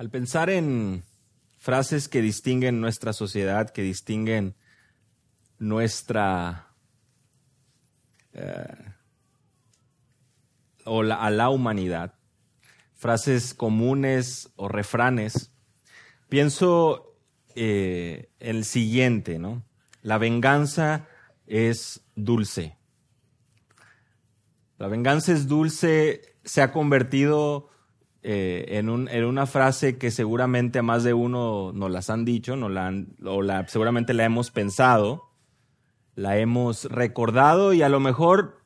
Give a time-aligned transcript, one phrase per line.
[0.00, 1.04] Al pensar en
[1.58, 4.56] frases que distinguen nuestra sociedad, que distinguen
[5.58, 6.72] nuestra...
[8.32, 8.94] Eh,
[10.86, 12.14] o a la humanidad,
[12.94, 15.52] frases comunes o refranes,
[16.30, 17.14] pienso
[17.54, 19.66] eh, el siguiente, ¿no?
[20.00, 21.08] La venganza
[21.46, 22.78] es dulce.
[24.78, 27.68] La venganza es dulce se ha convertido
[28.22, 32.70] eh, en, una frase que seguramente a más de uno nos las han dicho, nos
[32.70, 32.92] la
[33.24, 35.30] o seguramente la hemos pensado,
[36.14, 38.60] la hemos recordado y a lo mejor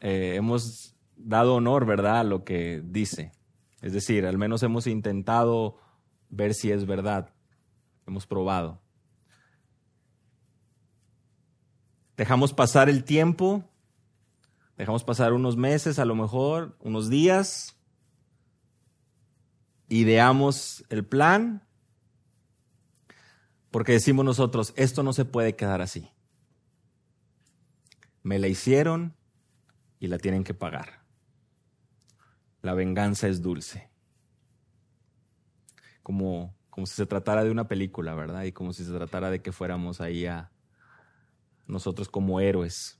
[0.00, 3.32] eh, hemos dado honor, ¿verdad?, a lo que dice.
[3.82, 5.76] Es decir, al menos hemos intentado
[6.30, 7.34] ver si es verdad.
[8.06, 8.80] Hemos probado.
[12.16, 13.64] Dejamos pasar el tiempo,
[14.78, 17.75] dejamos pasar unos meses, a lo mejor, unos días,
[19.88, 21.66] ideamos el plan,
[23.70, 26.10] porque decimos nosotros, esto no se puede quedar así.
[28.22, 29.14] Me la hicieron
[29.98, 31.04] y la tienen que pagar.
[32.62, 33.90] La venganza es dulce.
[36.02, 38.44] Como, como si se tratara de una película, ¿verdad?
[38.44, 40.50] Y como si se tratara de que fuéramos ahí a,
[41.66, 42.98] nosotros como héroes.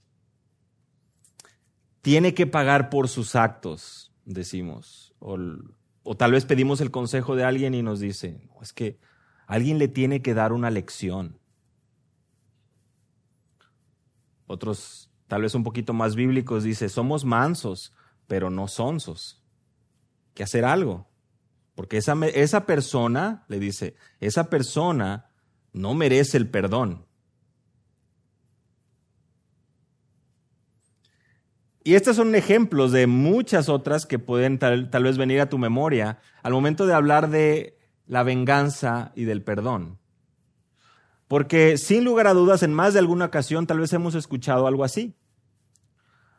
[2.02, 5.14] Tiene que pagar por sus actos, decimos.
[6.14, 8.98] Tal vez pedimos el consejo de alguien y nos dice, es que
[9.46, 11.40] alguien le tiene que dar una lección.
[14.46, 17.92] Otros, tal vez un poquito más bíblicos, dice, somos mansos,
[18.26, 19.42] pero no sonsos.
[20.34, 21.08] Que hacer algo.
[21.74, 25.30] Porque esa, esa persona, le dice, esa persona
[25.72, 27.05] no merece el perdón.
[31.86, 36.18] Y estos son ejemplos de muchas otras que pueden tal, vez venir a tu memoria
[36.42, 40.00] al momento de hablar de la venganza y del perdón.
[41.28, 44.82] Porque sin lugar a dudas, en más de alguna ocasión tal vez hemos escuchado algo
[44.82, 45.14] así.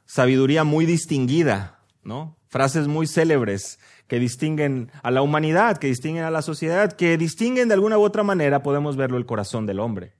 [0.03, 2.37] Sabiduría muy distinguida, ¿no?
[2.49, 7.69] Frases muy célebres que distinguen a la humanidad, que distinguen a la sociedad, que distinguen
[7.69, 10.16] de alguna u otra manera, podemos verlo, el corazón del hombre.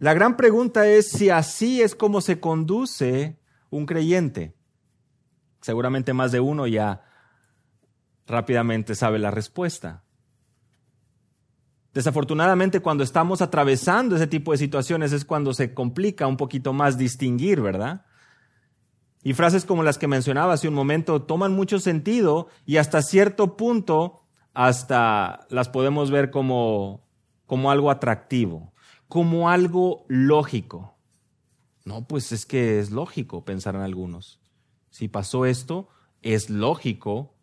[0.00, 3.38] La gran pregunta es si así es como se conduce
[3.68, 4.56] un creyente.
[5.60, 7.02] Seguramente más de uno ya
[8.26, 10.02] rápidamente sabe la respuesta.
[11.92, 16.96] Desafortunadamente cuando estamos atravesando ese tipo de situaciones es cuando se complica un poquito más
[16.96, 18.06] distinguir, ¿verdad?
[19.22, 23.54] Y frases como las que mencionaba hace un momento toman mucho sentido y hasta cierto
[23.54, 24.22] punto
[24.54, 27.06] hasta las podemos ver como,
[27.44, 28.72] como algo atractivo
[29.10, 30.96] como algo lógico.
[31.84, 34.40] No, pues es que es lógico, pensarán algunos.
[34.88, 35.88] Si pasó esto,
[36.22, 37.34] es lógico.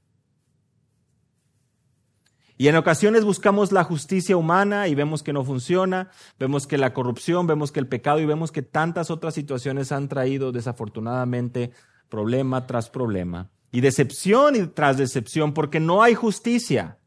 [2.58, 6.94] Y en ocasiones buscamos la justicia humana y vemos que no funciona, vemos que la
[6.94, 11.72] corrupción, vemos que el pecado y vemos que tantas otras situaciones han traído desafortunadamente
[12.10, 16.98] problema tras problema y decepción y tras decepción porque no hay justicia.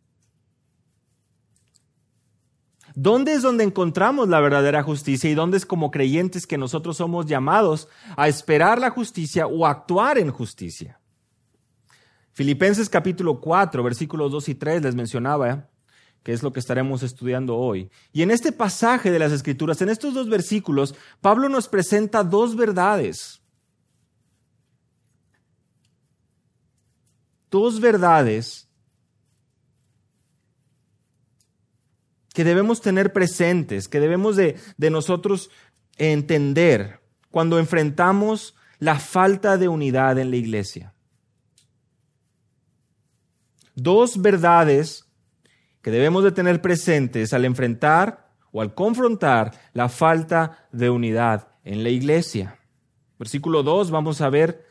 [2.95, 7.27] ¿Dónde es donde encontramos la verdadera justicia y dónde es como creyentes que nosotros somos
[7.27, 11.01] llamados a esperar la justicia o actuar en justicia?
[12.33, 15.69] Filipenses capítulo 4, versículos 2 y 3 les mencionaba,
[16.23, 17.91] que es lo que estaremos estudiando hoy.
[18.13, 22.57] Y en este pasaje de las Escrituras, en estos dos versículos, Pablo nos presenta dos
[22.57, 23.41] verdades.
[27.51, 28.70] Dos verdades
[32.33, 35.51] que debemos tener presentes, que debemos de, nosotros
[35.97, 40.95] entender cuando enfrentamos la falta de unidad en la iglesia.
[43.75, 45.07] Dos verdades
[45.83, 51.83] que debemos de tener presentes al enfrentar o al confrontar la falta de unidad en
[51.83, 52.59] la iglesia.
[53.19, 54.67] Versículo 2 vamos a ver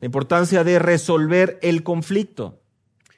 [0.00, 2.60] la importancia de resolver el conflicto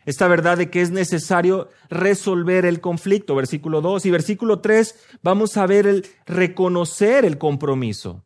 [0.06, 5.56] esta verdad de que es necesario resolver el conflicto, versículo 2 y versículo 3, vamos
[5.56, 8.24] a ver el reconocer el compromiso.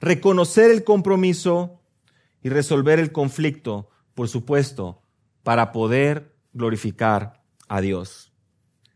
[0.00, 1.80] Reconocer el compromiso
[2.42, 5.02] y resolver el conflicto, por supuesto,
[5.42, 8.32] para poder glorificar a Dios.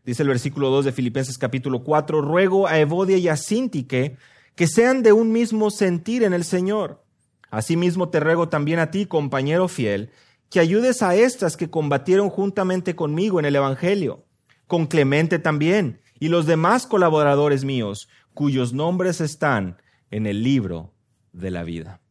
[0.05, 4.17] Dice el versículo 2 de Filipenses capítulo 4, ruego a Evodia y a Sintique
[4.55, 7.03] que sean de un mismo sentir en el Señor.
[7.49, 10.09] Asimismo te ruego también a ti, compañero fiel,
[10.51, 14.25] que ayudes a estas que combatieron juntamente conmigo en el Evangelio,
[14.67, 19.81] con Clemente también, y los demás colaboradores míos, cuyos nombres están
[20.11, 20.93] en el libro
[21.31, 22.01] de la vida.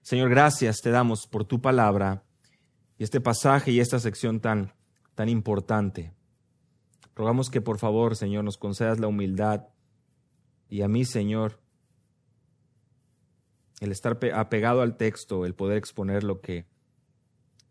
[0.00, 2.22] Señor, gracias te damos por tu palabra
[2.98, 4.74] y este pasaje y esta sección tan,
[5.16, 6.14] tan importante.
[7.16, 9.66] Rogamos que por favor, Señor, nos concedas la humildad
[10.68, 11.58] y a mí, Señor,
[13.80, 16.66] el estar apegado al texto, el poder exponer lo que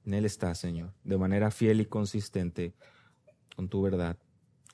[0.08, 2.74] en él está, Señor, de manera fiel y consistente
[3.58, 4.18] con tu verdad.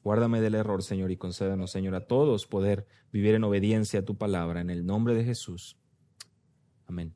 [0.03, 4.15] Guárdame del error, Señor, y concédenos, Señor, a todos poder vivir en obediencia a tu
[4.15, 5.75] palabra, en el nombre de Jesús.
[6.85, 7.15] Amén.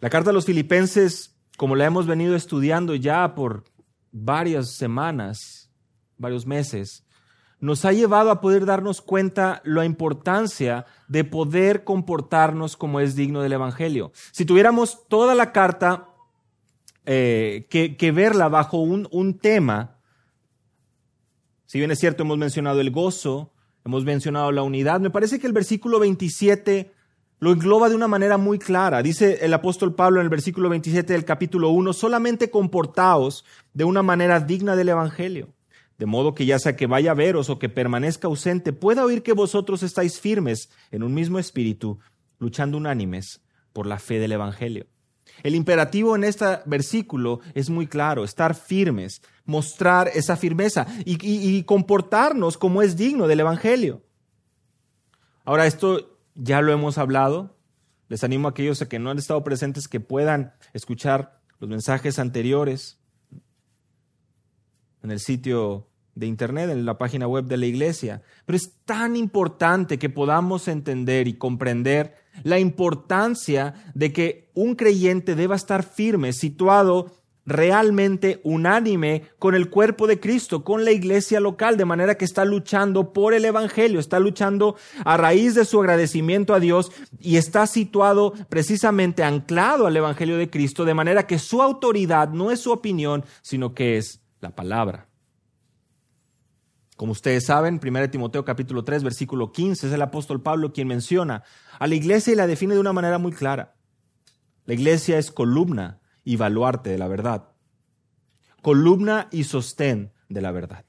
[0.00, 3.64] La carta a los filipenses, como la hemos venido estudiando ya por
[4.12, 5.70] varias semanas,
[6.18, 7.03] varios meses,
[7.64, 13.40] nos ha llevado a poder darnos cuenta la importancia de poder comportarnos como es digno
[13.40, 14.12] del Evangelio.
[14.32, 16.10] Si tuviéramos toda la carta
[17.06, 19.96] eh, que, verla bajo un, un tema,
[21.64, 25.46] si bien es cierto, hemos mencionado el gozo, hemos mencionado la unidad, me parece que
[25.46, 26.92] el versículo 27
[27.38, 29.02] lo engloba de una manera muy clara.
[29.02, 34.02] Dice el apóstol Pablo en el versículo 27 del capítulo 1, solamente comportaos de una
[34.02, 35.48] manera digna del Evangelio,
[35.98, 39.22] de modo que ya sea que vaya a veros o que permanezca ausente, pueda oír
[39.22, 41.98] que vosotros estáis firmes en un mismo espíritu,
[42.38, 43.42] luchando unánimes
[43.72, 44.86] por la fe del Evangelio.
[45.42, 51.62] El imperativo en este versículo es muy claro, estar firmes, mostrar esa firmeza y, y
[51.64, 54.02] comportarnos como es digno del Evangelio.
[55.44, 57.56] Ahora, esto ya lo hemos hablado.
[58.08, 63.00] Les animo a aquellos que no han estado presentes que puedan escuchar los mensajes anteriores
[65.04, 68.22] en el sitio de internet, en la página web de la iglesia.
[68.46, 75.34] Pero es tan importante que podamos entender y comprender la importancia de que un creyente
[75.34, 77.12] deba estar firme, situado
[77.46, 82.46] realmente unánime con el cuerpo de Cristo, con la iglesia local, de manera que está
[82.46, 86.90] luchando por el Evangelio, está luchando a raíz de su agradecimiento a Dios
[87.20, 92.50] y está situado precisamente anclado al Evangelio de Cristo, de manera que su autoridad no
[92.50, 95.08] es su opinión, sino que es la palabra.
[96.96, 101.42] Como ustedes saben, 1 Timoteo capítulo 3, versículo 15, es el apóstol Pablo quien menciona
[101.80, 103.74] a la iglesia y la define de una manera muy clara.
[104.66, 107.48] La iglesia es columna y baluarte de la verdad,
[108.62, 110.84] columna y sostén de la verdad.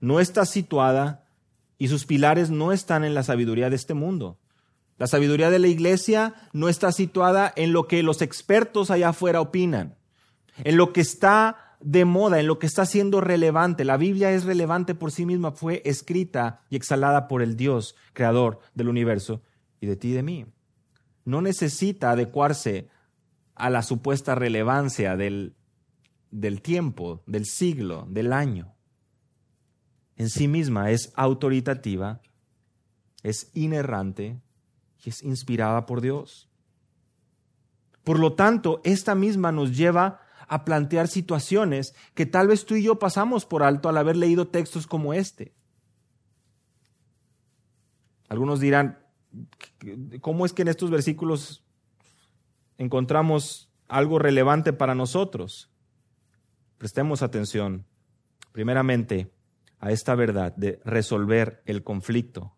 [0.00, 1.24] No está situada
[1.78, 4.38] y sus pilares no están en la sabiduría de este mundo.
[4.98, 9.40] La sabiduría de la iglesia no está situada en lo que los expertos allá afuera
[9.40, 9.95] opinan,
[10.64, 13.84] en lo que está de moda, en lo que está siendo relevante.
[13.84, 18.60] La Biblia es relevante por sí misma, fue escrita y exhalada por el Dios, creador
[18.74, 19.42] del universo
[19.80, 20.46] y de ti y de mí.
[21.24, 22.88] No necesita adecuarse
[23.54, 25.56] a la supuesta relevancia del,
[26.30, 28.74] del tiempo, del siglo, del año.
[30.16, 32.20] En sí misma es autoritativa,
[33.22, 34.40] es inerrante
[35.04, 36.48] y es inspirada por Dios.
[38.04, 42.82] Por lo tanto, esta misma nos lleva a plantear situaciones que tal vez tú y
[42.82, 45.52] yo pasamos por alto al haber leído textos como este.
[48.28, 48.98] Algunos dirán,
[50.20, 51.64] ¿cómo es que en estos versículos
[52.78, 55.70] encontramos algo relevante para nosotros.
[56.78, 57.86] Prestemos atención,
[58.52, 59.32] primeramente,
[59.78, 62.54] a esta verdad de resolver el conflicto.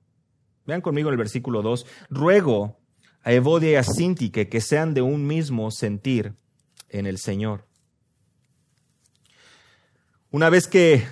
[0.67, 1.87] Vean conmigo el versículo 2.
[2.11, 2.79] Ruego
[3.23, 6.35] a Evodia y a Sintique que sean de un mismo sentir
[6.89, 7.67] en el Señor.
[10.31, 11.07] Una vez que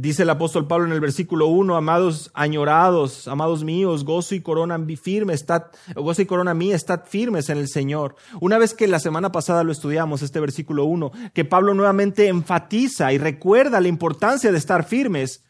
[0.00, 4.82] Dice el apóstol Pablo en el versículo 1, amados añorados, amados míos, gozo y corona
[4.96, 8.14] firme, estad, gozo y corona mía, estad firmes en el Señor.
[8.40, 13.12] Una vez que la semana pasada lo estudiamos, este versículo 1, que Pablo nuevamente enfatiza
[13.12, 15.44] y recuerda la importancia de estar firmes,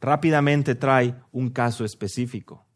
[0.00, 2.66] rápidamente trae un caso específico.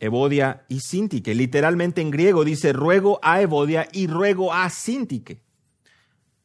[0.00, 5.44] Evodia y Sintique, literalmente en griego dice ruego a Evodia y ruego a Sintique.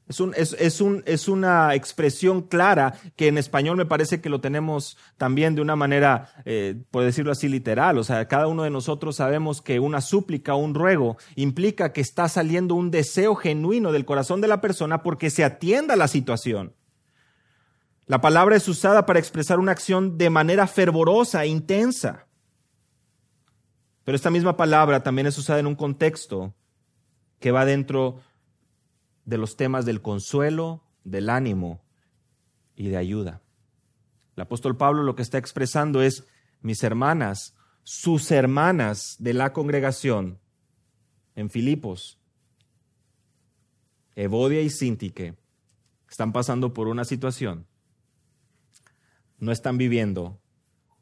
[0.09, 4.41] Es, un, es, un, es, una expresión clara que en español me parece que lo
[4.41, 7.99] tenemos también de una manera, eh, por decirlo así, literal.
[7.99, 12.27] O sea, cada uno de nosotros sabemos que una súplica un ruego implica que está
[12.27, 16.73] saliendo un deseo genuino del corazón de la persona porque se atienda a la situación.
[18.07, 22.25] La palabra es usada para expresar una acción de manera fervorosa e intensa.
[24.03, 26.55] Pero esta misma palabra también es usada en un contexto
[27.39, 28.21] que va dentro
[29.29, 31.83] de los temas del consuelo, del ánimo
[32.75, 33.43] y de ayuda.
[34.35, 36.25] El apóstol Pablo lo que está expresando es,
[36.61, 40.39] mis hermanas, sus hermanas de la congregación
[41.35, 42.19] en Filipos,
[44.15, 45.35] Evodia y Sintique,
[46.09, 47.67] están pasando por una situación.
[49.37, 50.41] No están viviendo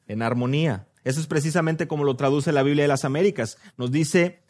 [0.06, 0.90] en armonía.
[1.06, 3.58] Eso es precisamente como lo traduce la Biblia de las Américas.
[3.78, 4.44] Nos dice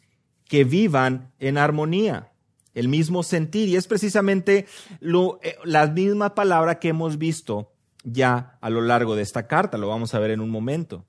[0.46, 2.32] que vivan en armonía,
[2.78, 3.68] el mismo sentir.
[3.70, 4.66] Y es precisamente
[5.00, 7.72] lo, eh, la misma palabra que hemos visto
[8.04, 9.78] ya a lo largo de esta carta.
[9.78, 11.06] Lo vamos a ver en un momento.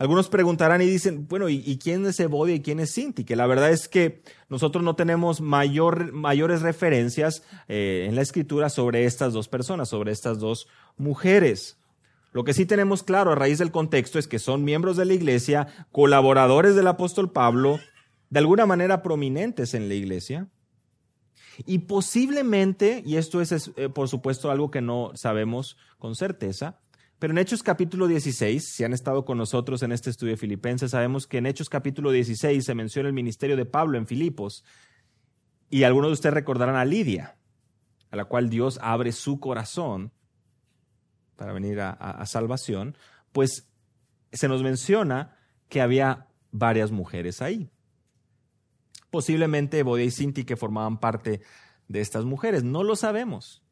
[0.00, 3.24] Algunos preguntarán y dicen, bueno, ¿y, quién es Evodia y quién es Sinti?
[3.24, 8.70] Que la verdad es que nosotros no tenemos mayor, mayores referencias eh, en la escritura
[8.70, 11.76] sobre estas dos personas, sobre estas dos mujeres.
[12.32, 15.12] Lo que sí tenemos claro a raíz del contexto es que son miembros de la
[15.12, 17.78] iglesia, colaboradores del apóstol Pablo,
[18.30, 20.48] de alguna manera prominentes en la iglesia.
[21.66, 26.80] Y posiblemente, y esto es eh, por supuesto algo que no sabemos con certeza,
[27.20, 30.92] pero en Hechos capítulo 16, si han estado con nosotros en este estudio de Filipenses,
[30.92, 34.64] sabemos que en Hechos capítulo 16 se menciona el ministerio de Pablo en Filipos.
[35.68, 37.36] Y algunos de ustedes recordarán a Lidia,
[38.10, 40.12] a la cual Dios abre su corazón
[41.36, 42.96] para venir a, salvación,
[43.32, 43.68] pues
[44.32, 45.36] se nos menciona
[45.68, 47.70] que había varias mujeres ahí.
[49.10, 51.40] Posiblemente Bodia y Sinti que formaban parte
[51.88, 53.62] de estas mujeres, no lo sabemos.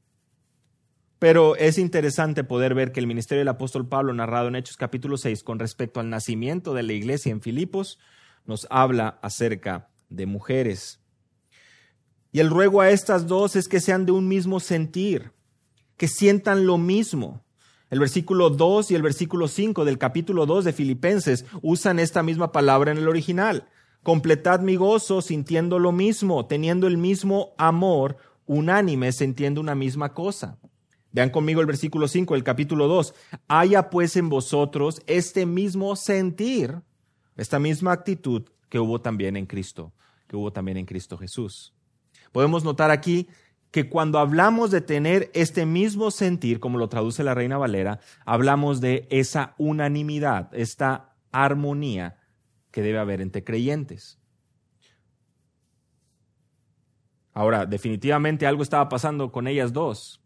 [1.19, 5.17] Pero es interesante poder ver que el ministerio del apóstol Pablo, narrado en Hechos capítulo
[5.17, 7.99] 6, con respecto al nacimiento de la iglesia en Filipos,
[8.47, 11.01] nos habla acerca de mujeres.
[12.31, 15.33] Y el ruego a estas dos es que sean de un mismo sentir,
[15.97, 17.45] que sientan lo mismo.
[17.91, 22.53] El versículo 2 y el versículo 5 del capítulo 2 de Filipenses usan esta misma
[22.53, 23.69] palabra en el original.
[24.09, 30.57] Completad mi gozo sintiendo lo mismo, teniendo el mismo amor, unánime, sintiendo una misma cosa.
[31.13, 33.13] Vean conmigo el versículo 5 del capítulo 2.
[33.49, 36.81] Haya pues en vosotros este mismo sentir,
[37.37, 39.93] esta misma actitud que hubo también en Cristo,
[40.27, 41.75] que hubo también en Cristo Jesús.
[42.33, 43.29] Podemos notar aquí
[43.71, 48.81] que cuando hablamos de tener este mismo sentir, como lo traduce la Reina Valera, hablamos
[48.81, 52.18] de esa unanimidad, esta armonía
[52.71, 54.19] que debe haber entre creyentes.
[57.33, 60.23] Ahora, definitivamente algo estaba pasando con ellas dos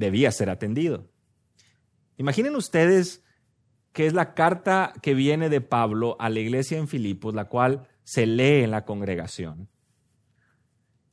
[0.00, 1.08] debía ser atendido.
[2.16, 3.22] Imaginen ustedes
[3.92, 7.88] que es la carta que viene de Pablo a la iglesia en Filipos, la cual
[8.02, 9.68] se lee en la congregación.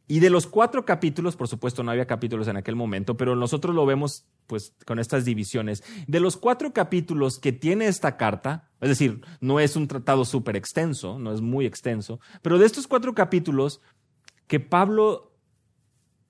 [0.07, 3.75] Y de los cuatro capítulos, por supuesto no había capítulos en aquel momento, pero nosotros
[3.75, 5.83] lo vemos pues con estas divisiones.
[6.07, 10.55] De los cuatro capítulos que tiene esta carta, es decir, no es un tratado súper
[10.55, 13.81] extenso, no es muy extenso, pero de estos cuatro capítulos
[14.47, 15.27] que Pablo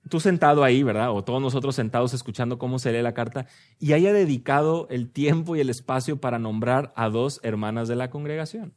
[0.08, 1.12] tú sentado ahí, ¿verdad?
[1.12, 3.46] O todos nosotros sentados escuchando cómo se lee la carta,
[3.78, 8.10] y haya dedicado el tiempo y el espacio para nombrar a dos hermanas de la
[8.10, 8.74] congregación.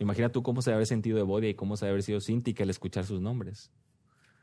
[0.00, 2.54] Imagina tú cómo se debe haber sentido Evodia y cómo se debe haber sido Cinti
[2.54, 3.70] que al escuchar sus nombres.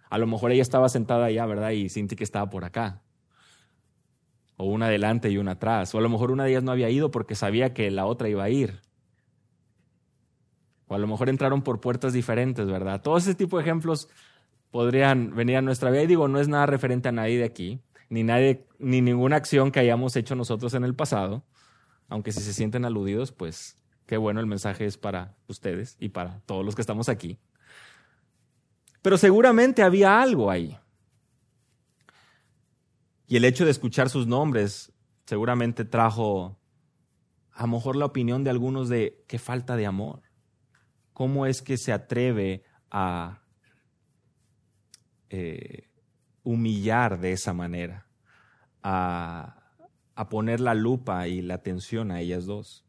[0.08, 1.72] A lo mejor ella estaba sentada allá, ¿verdad?
[1.72, 3.02] Y Cinti que estaba por acá.
[4.56, 5.96] O una adelante y una atrás.
[5.96, 8.30] O a lo mejor una de ellas no había ido porque sabía que la otra
[8.30, 8.82] iba a ir.
[10.86, 13.02] O a lo mejor entraron por puertas diferentes, ¿verdad?
[13.02, 14.10] Todo ese tipo de ejemplos
[14.70, 16.04] podrían venir a nuestra vida.
[16.04, 19.72] Y digo, no es nada referente a nadie de aquí, ni, nadie, ni ninguna acción
[19.72, 21.44] que hayamos hecho nosotros en el pasado.
[22.10, 23.76] Aunque si se sienten aludidos, pues
[24.08, 27.38] qué bueno, el mensaje es para ustedes y para todos los que estamos aquí.
[29.04, 30.76] Pero seguramente había algo ahí.
[33.28, 34.92] Y el hecho de escuchar sus nombres
[35.26, 36.58] seguramente trajo
[37.52, 40.22] a lo mejor la opinión de algunos de qué falta de amor.
[41.14, 43.42] ¿Cómo es que se atreve a
[45.30, 45.90] eh,
[46.44, 48.08] humillar de esa manera,
[48.82, 49.58] a,
[50.16, 52.87] a poner la lupa y la atención a ellas dos.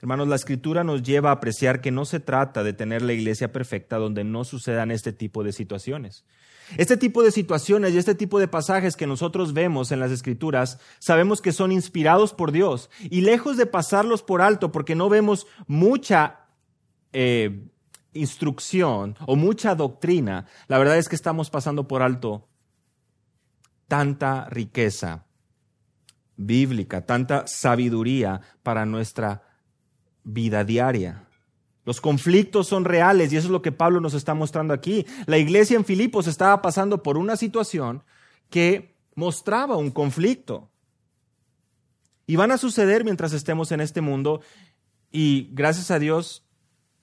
[0.00, 3.52] Hermanos, la escritura nos lleva a apreciar que no se trata de tener la iglesia
[3.52, 6.24] perfecta donde no sucedan este tipo de situaciones.
[6.76, 10.78] Este tipo de situaciones y este tipo de pasajes que nosotros vemos en las escrituras,
[10.98, 15.46] sabemos que son inspirados por Dios y lejos de pasarlos por alto porque no vemos
[15.66, 16.46] mucha
[17.12, 17.68] eh,
[18.14, 22.48] instrucción o mucha doctrina, la verdad es que estamos pasando por alto
[23.88, 25.26] tanta riqueza
[26.36, 29.42] bíblica, tanta sabiduría para nuestra
[30.24, 31.28] vida diaria.
[31.84, 35.06] Los conflictos son reales y eso es lo que Pablo nos está mostrando aquí.
[35.26, 38.02] La iglesia en Filipos estaba pasando por una situación
[38.48, 40.70] que mostraba un conflicto.
[42.26, 44.40] Y van a suceder mientras estemos en este mundo
[45.12, 46.44] y gracias a Dios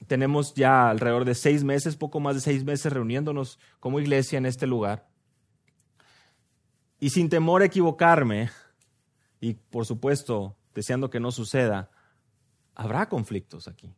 [0.08, 4.48] tenemos ya alrededor de seis meses, poco más de seis meses reuniéndonos como iglesia en
[4.48, 5.08] este lugar.
[7.00, 8.50] Y sin temor a equivocarme,
[9.40, 11.92] y por supuesto deseando que no suceda,
[12.82, 13.94] habrá conflictos aquí.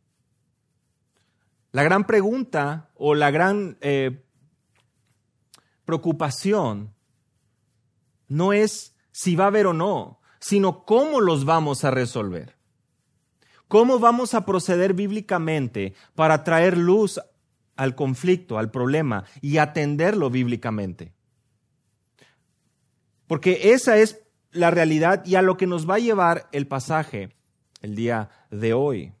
[1.72, 4.22] La gran pregunta o la gran eh,
[5.84, 6.94] preocupación
[8.28, 12.56] no es si va a haber o no, sino cómo los vamos a resolver.
[13.68, 17.18] ¿Cómo vamos a proceder bíblicamente para traer luz
[17.76, 21.14] al conflicto, al problema y atenderlo bíblicamente?
[23.26, 27.34] Porque esa es la realidad y a lo que nos va a llevar el pasaje
[27.84, 29.12] el día de hoy.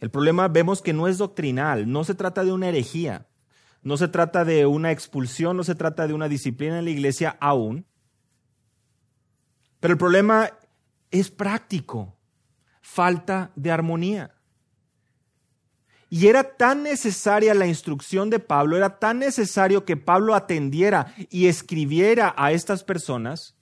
[0.00, 3.28] El problema vemos que no es doctrinal, no se trata de una herejía,
[3.82, 7.36] no se trata de una expulsión, no se trata de una disciplina en la iglesia
[7.40, 7.86] aún.
[9.78, 10.50] Pero el problema
[11.12, 12.16] es práctico,
[12.80, 14.34] falta de armonía.
[16.10, 21.46] Y era tan necesaria la instrucción de Pablo, era tan necesario que Pablo atendiera y
[21.46, 23.54] escribiera a estas personas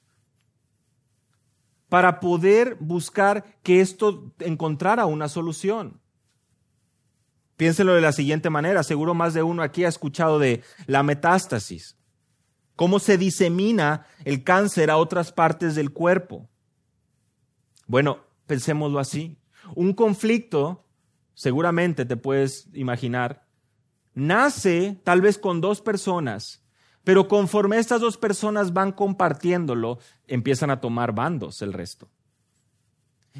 [1.90, 6.00] para poder buscar que esto encontrara una solución.
[7.56, 11.98] Piénselo de la siguiente manera, seguro más de uno aquí ha escuchado de la metástasis,
[12.74, 16.48] cómo se disemina el cáncer a otras partes del cuerpo.
[17.86, 19.36] Bueno, pensémoslo así.
[19.74, 20.86] Un conflicto,
[21.34, 23.46] seguramente te puedes imaginar,
[24.14, 26.59] nace tal vez con dos personas,
[27.04, 32.08] pero conforme estas dos personas van compartiéndolo, empiezan a tomar bandos el resto.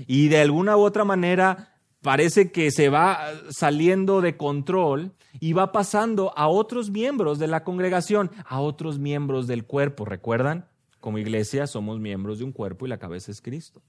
[0.07, 3.19] Y de alguna u otra manera parece que se va
[3.51, 9.47] saliendo de control y va pasando a otros miembros de la congregación, a otros miembros
[9.47, 10.05] del cuerpo.
[10.05, 10.67] ¿Recuerdan?
[11.01, 13.83] Como iglesia somos miembros de un cuerpo y la cabeza es Cristo.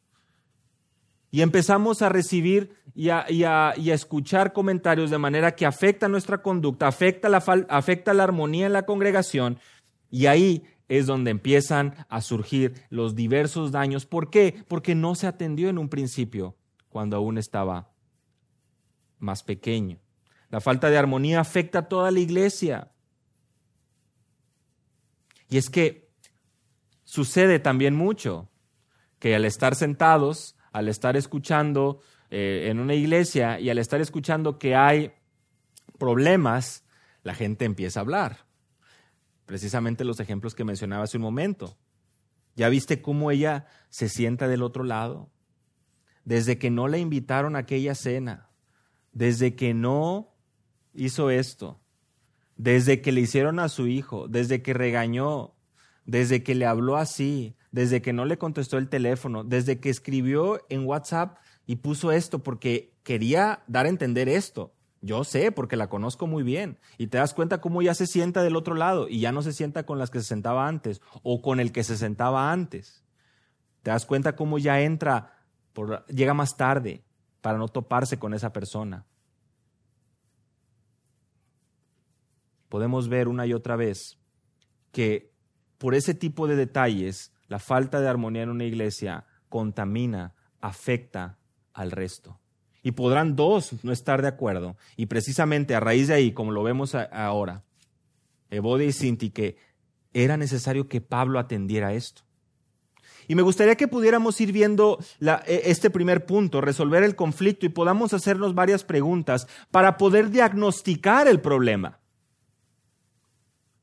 [1.32, 7.30] Y empezamos a recibir y a, escuchar comentarios de manera que afecta nuestra conducta, afecta
[7.30, 7.38] la,
[7.70, 9.58] afecta la armonía en la congregación.
[10.10, 14.06] Y ahí es donde empiezan a surgir los diversos daños.
[14.06, 14.66] ¿Por qué?
[14.68, 16.58] Porque no se atendió en un principio,
[16.90, 17.94] cuando aún estaba
[19.18, 20.00] más pequeño.
[20.50, 22.92] La falta de armonía afecta a toda la iglesia.
[25.48, 26.12] Y es que
[27.06, 28.50] sucede también mucho
[29.20, 34.58] que al estar sentados, al estar escuchando eh, en una iglesia y al estar escuchando
[34.58, 35.12] que hay
[35.98, 36.84] problemas,
[37.24, 38.46] la gente empieza a hablar.
[39.46, 41.78] Precisamente los ejemplos que mencionaba hace un momento.
[42.56, 45.30] ¿Ya viste cómo ella se sienta del otro lado?
[46.24, 48.50] Desde que no la invitaron a aquella cena,
[49.12, 50.34] desde que no
[50.94, 51.82] hizo esto,
[52.56, 55.56] desde que le hicieron a su hijo, desde que regañó,
[56.06, 60.66] desde que le habló así, desde que no le contestó el teléfono, desde que escribió
[60.70, 64.74] en WhatsApp y puso esto porque quería dar a entender esto.
[65.02, 68.44] Yo sé porque la conozco muy bien y te das cuenta cómo ya se sienta
[68.44, 71.42] del otro lado y ya no se sienta con las que se sentaba antes o
[71.42, 73.04] con el que se sentaba antes.
[73.82, 75.34] Te das cuenta cómo ya entra,
[76.08, 77.04] llega más tarde,
[77.42, 79.06] para no toparse con esa persona.
[82.70, 84.18] Podemos ver una y otra vez
[84.92, 85.34] que
[85.78, 91.38] por ese tipo de detalles, la falta de armonía en una iglesia contamina, afecta
[91.74, 92.40] al resto.
[92.82, 94.78] Y podrán dos no estar de acuerdo.
[94.96, 97.64] Y precisamente a raíz de ahí, como lo vemos ahora,
[98.50, 99.58] Ebode y Sinti, que
[100.14, 102.22] era necesario que Pablo atendiera esto.
[103.28, 107.70] Y me gustaría que pudiéramos ir viendo e, este primer punto, resolver el conflicto y
[107.70, 112.00] podamos hacernos varias preguntas para poder diagnosticar el problema.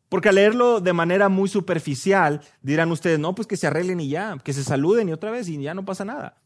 [0.08, 4.08] Porque al leerlo de manera muy superficial, dirán ustedes, no, pues que se arreglen y
[4.08, 6.38] ya, que se saluden y otra vez y ya no pasa nada.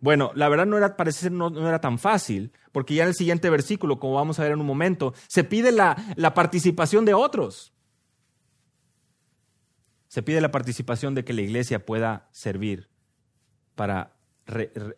[0.00, 3.14] Bueno, la verdad no era, parece no, no era tan fácil, porque ya en el
[3.14, 7.14] siguiente versículo, como vamos a ver en un momento, se pide la, la participación de
[7.14, 7.74] otros
[10.14, 12.88] se pide la participación de que la iglesia pueda servir
[13.74, 14.14] para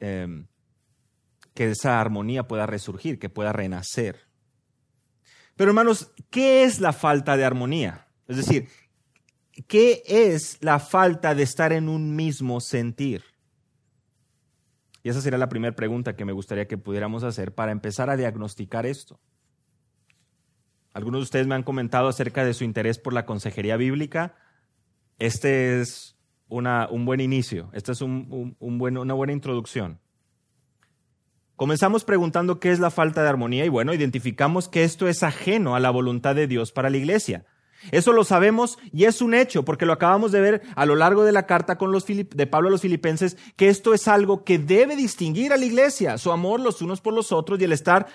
[0.01, 0.47] em,
[1.55, 4.26] que esa armonía pueda resurgir, que pueda renacer.
[5.57, 8.07] Pero hermanos, ¿qué es la falta de armonía?
[8.29, 8.69] Es decir,
[9.67, 13.25] ¿qué es la falta de estar en un mismo sentir?
[15.03, 18.17] Y esa sería la primera pregunta que me gustaría que pudiéramos hacer para empezar a
[18.17, 19.19] diagnosticar esto.
[20.93, 24.35] Algunos de ustedes me han comentado acerca de su interés por la consejería bíblica
[25.19, 26.17] este es
[26.49, 29.99] un buen inicio, esta es una buena introducción.
[31.57, 35.75] Comenzamos preguntando qué es la falta de armonía y bueno, identificamos que esto es ajeno
[35.75, 37.47] a la voluntad de Dios para la iglesia.
[37.93, 41.25] Eso lo sabemos y es un hecho, porque lo acabamos de ver a lo largo
[41.25, 44.59] de la carta con los de Pablo a los filipenses, que esto es algo que
[44.59, 48.07] debe distinguir a la iglesia, su amor los unos por los otros y el estar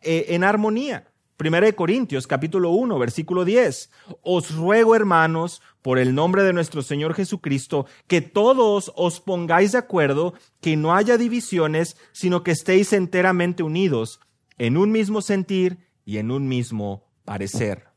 [0.00, 1.06] eh, en armonía.
[1.36, 3.90] Primera de Corintios, capítulo 1, versículo 10.
[4.22, 9.78] Os ruego, hermanos, por el nombre de nuestro Señor Jesucristo, que todos os pongáis de
[9.78, 14.20] acuerdo, que no haya divisiones, sino que estéis enteramente unidos
[14.58, 17.88] en un mismo sentir y en un mismo parecer.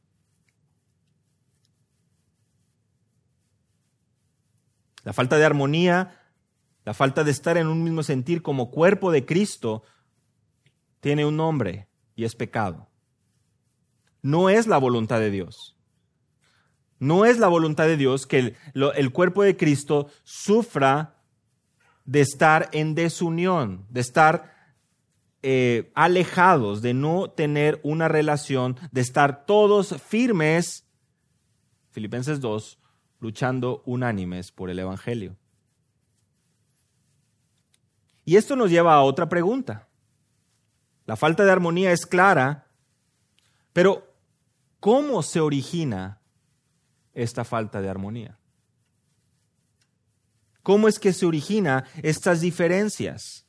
[5.04, 6.22] La falta de armonía,
[6.86, 9.84] la falta de estar en un mismo sentir como cuerpo de Cristo,
[11.02, 12.88] tiene un nombre y es pecado.
[14.22, 15.76] No es la voluntad de Dios.
[17.04, 21.18] No es la voluntad de Dios que el, cuerpo de Cristo sufra
[22.06, 24.56] de estar en desunión, de estar
[25.42, 30.86] eh, alejados, de no tener una relación, de estar todos firmes,
[31.92, 32.80] Filipenses 2,
[33.20, 35.36] luchando unánimes por el Evangelio.
[38.24, 39.90] Y esto nos lleva a otra pregunta.
[41.06, 42.68] La falta de armonía es clara,
[43.74, 44.08] pero
[44.80, 46.22] ¿cómo se origina
[47.14, 48.38] esta falta de armonía?
[50.62, 53.46] ¿Cómo es que se origina estas diferencias?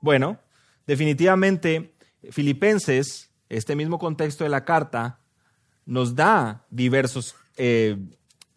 [0.00, 0.38] Bueno,
[0.86, 1.94] definitivamente
[2.30, 5.20] Filipenses, este mismo contexto de la carta,
[5.86, 7.98] nos da diversos eh,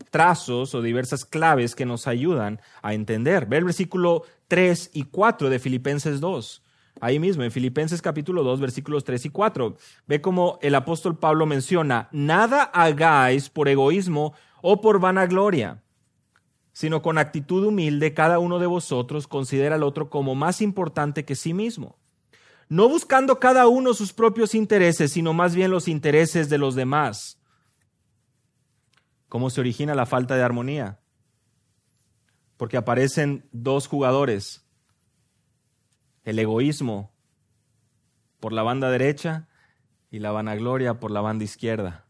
[0.10, 3.46] trazos o diversas claves que nos ayudan a entender.
[3.46, 6.64] Ve el versículo 3 y 4 de Filipenses 2.
[7.00, 9.76] Ahí mismo, en Filipenses capítulo 2, versículos 3 y 4.
[10.08, 15.84] Ve cómo el apóstol Pablo menciona, nada hagáis por egoísmo o por vanagloria
[16.78, 21.34] sino con actitud humilde cada uno de vosotros considera al otro como más importante que
[21.34, 21.98] sí mismo,
[22.70, 27.40] no buscando cada uno sus propios intereses, sino más bien los intereses de los demás.
[29.28, 31.00] ¿Cómo se origina la falta de armonía?
[32.58, 34.64] Porque aparecen dos jugadores,
[36.28, 37.10] el egoísmo
[38.42, 39.48] por la banda derecha
[40.12, 42.06] y la vanagloria por la banda izquierda.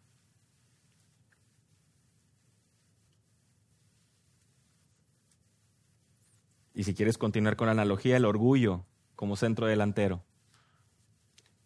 [6.73, 10.23] Y si quieres continuar con la analogía, el orgullo como centro delantero.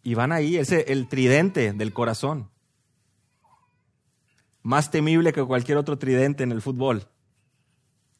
[0.02, 2.50] Y van ahí, ese el tridente del corazón.
[4.60, 7.08] Más temible que cualquier otro tridente en el fútbol.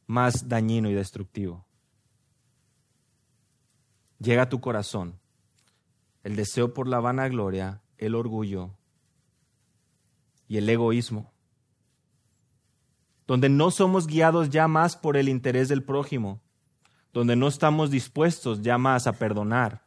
[0.06, 1.66] Más dañino y destructivo.
[4.22, 5.18] Llega a tu corazón
[6.22, 8.70] el deseo por la vanagloria, el orgullo
[10.46, 11.32] y el egoísmo.
[13.26, 16.40] Donde no somos guiados ya más por el interés del prójimo,
[17.12, 19.85] donde no estamos dispuestos ya más a perdonar,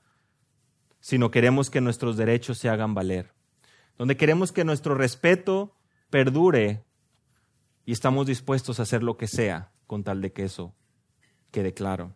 [1.00, 3.34] sino queremos que nuestros derechos se hagan valer,
[3.98, 5.78] donde queremos que nuestro respeto
[6.10, 6.84] perdure
[7.86, 10.76] y estamos dispuestos a hacer lo que sea con tal de que eso
[11.52, 12.16] quede claro.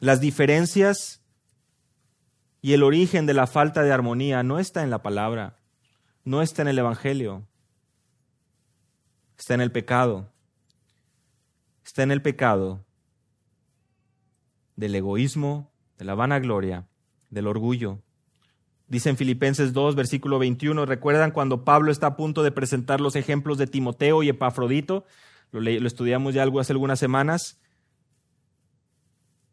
[0.00, 1.22] Las diferencias
[2.62, 5.56] y el origen de la falta de armonía no está en la palabra,
[6.24, 7.46] no está en el Evangelio,
[9.38, 10.32] está en el pecado.
[11.84, 12.84] Está en el pecado
[14.76, 16.86] del egoísmo, de la vanagloria,
[17.30, 17.98] del orgullo.
[18.86, 23.16] Dice en Filipenses 2, versículo 21, ¿recuerdan cuando Pablo está a punto de presentar los
[23.16, 25.04] ejemplos de Timoteo y Epafrodito?
[25.50, 27.60] Lo, lo estudiamos ya hace algunas semanas.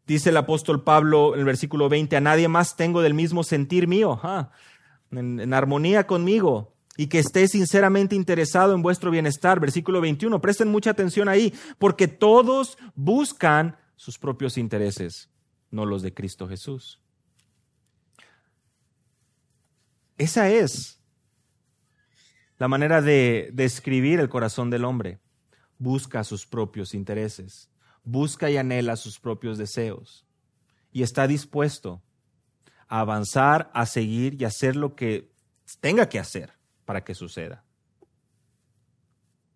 [0.08, 3.86] Dice el apóstol Pablo en el versículo 20, a nadie más tengo del mismo sentir
[3.86, 4.18] mío,
[5.10, 9.60] en, armonía conmigo, y que esté sinceramente interesado en vuestro bienestar.
[9.60, 15.28] Versículo 21, presten mucha atención ahí, porque todos buscan sus propios intereses,
[15.70, 17.02] no los de Cristo Jesús.
[20.16, 21.02] Esa es
[22.56, 25.18] la manera de describir el corazón del hombre.
[25.78, 27.68] Busca sus propios intereses,
[28.10, 30.26] busca y anhela sus propios deseos
[30.92, 32.02] y está dispuesto
[32.88, 35.30] a avanzar, a seguir y hacer lo que
[35.80, 37.64] tenga que hacer para que suceda.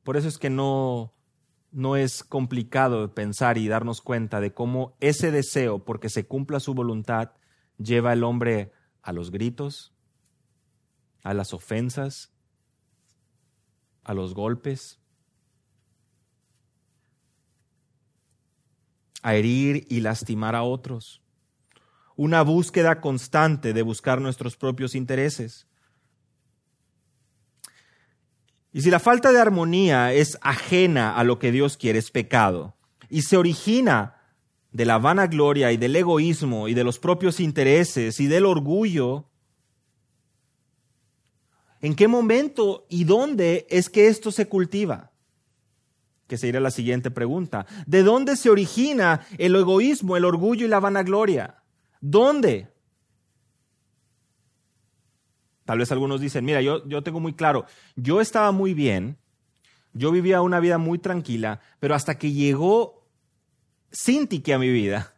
[0.03, 1.15] Por eso es que no
[1.71, 6.75] no es complicado pensar y darnos cuenta de cómo ese deseo, porque se cumpla su
[6.75, 7.33] voluntad,
[7.79, 9.95] lleva al hombre a los gritos,
[11.23, 12.31] a las ofensas,
[14.05, 15.02] a los golpes,
[19.23, 21.23] a herir y lastimar a otros.
[22.17, 25.67] Una búsqueda constante de buscar nuestros propios intereses.
[28.73, 32.75] Y si la falta de armonía es ajena a lo que Dios quiere, es pecado.
[33.09, 34.17] Y se origina
[34.73, 39.27] de la vanagloria y del egoísmo y de los propios intereses y del orgullo,
[41.81, 45.12] ¿en qué momento y dónde es que esto se cultiva?
[46.33, 47.67] Que sería la siguiente pregunta.
[47.85, 51.63] ¿De dónde se origina el egoísmo, el orgullo y la vanagloria?
[52.01, 52.73] ¿Dónde?
[55.67, 57.67] Tal vez algunos dicen, mira, yo, yo tengo muy claro,
[57.97, 59.19] yo estaba muy bien,
[59.93, 63.07] yo vivía una vida muy tranquila, pero hasta que llegó
[63.91, 65.13] Sintique a mi vida,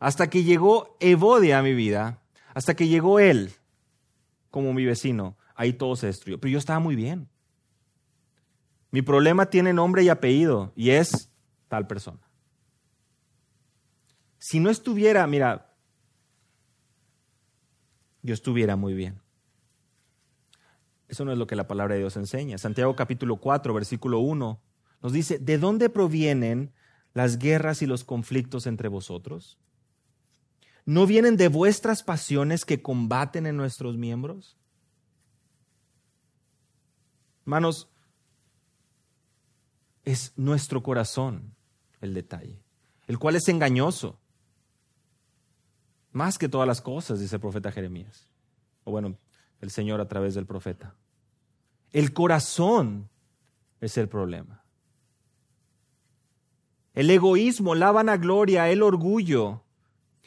[0.00, 2.20] hasta que llegó Evodia a mi vida,
[2.52, 3.52] hasta que llegó él
[4.50, 6.40] como mi vecino, ahí todo se destruyó.
[6.40, 7.28] Pero yo estaba muy bien.
[8.90, 11.30] Mi problema tiene nombre y apellido y es
[11.68, 12.20] tal persona.
[14.38, 15.74] Si no estuviera, mira,
[18.22, 19.20] yo estuviera muy bien.
[21.08, 22.58] Eso no es lo que la palabra de Dios enseña.
[22.58, 24.60] Santiago capítulo 4, versículo 1
[25.02, 26.72] nos dice, ¿de dónde provienen
[27.12, 29.58] las guerras y los conflictos entre vosotros?
[30.84, 34.56] ¿No vienen de vuestras pasiones que combaten en nuestros miembros?
[37.42, 37.88] Hermanos,
[40.06, 41.54] es nuestro corazón
[42.00, 42.62] el detalle,
[43.06, 44.18] el cual es engañoso.
[46.12, 48.30] Más que todas las cosas, dice el profeta Jeremías.
[48.84, 49.18] O bueno,
[49.60, 50.94] el Señor a través del profeta.
[51.92, 53.10] El corazón
[53.80, 54.62] es el problema.
[56.94, 59.62] El egoísmo, la vanagloria, el orgullo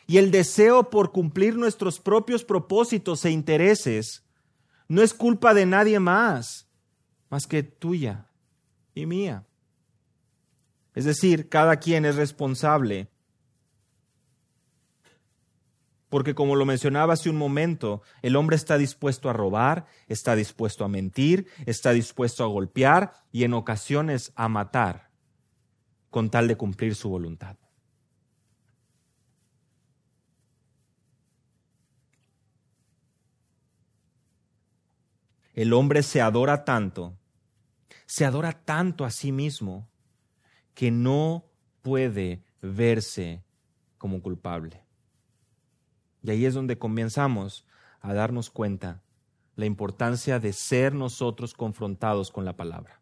[0.05, 4.23] y el deseo por cumplir nuestros propios propósitos e intereses
[4.87, 6.67] no es culpa de nadie más,
[7.29, 8.27] más que tuya
[8.93, 9.45] y mía.
[10.95, 13.09] Es decir, cada quien es responsable
[16.09, 20.83] porque como lo mencionaba hace un momento, el hombre está dispuesto a robar, está dispuesto
[20.83, 25.11] a mentir, está dispuesto a golpear y en ocasiones a matar
[26.09, 27.55] con tal de cumplir su voluntad.
[35.53, 37.17] El hombre se adora tanto,
[38.07, 39.88] se adora tanto a sí mismo,
[40.79, 41.43] que no
[41.81, 43.43] puede verse
[43.97, 44.81] como culpable.
[46.23, 47.65] Y ahí es donde comenzamos
[47.99, 49.03] a darnos cuenta
[49.57, 53.01] la importancia de ser nosotros confrontados con la palabra.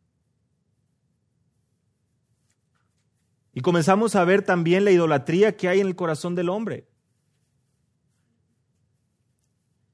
[3.53, 6.87] Y comenzamos a ver también la idolatría que hay en el corazón del hombre.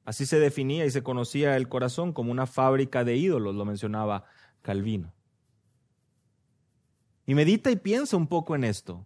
[0.05, 4.23] Así se definía y se conocía el corazón como una fábrica de ídolos, lo mencionaba
[4.61, 5.13] Calvino.
[7.25, 9.05] Y medita y piensa un poco en esto.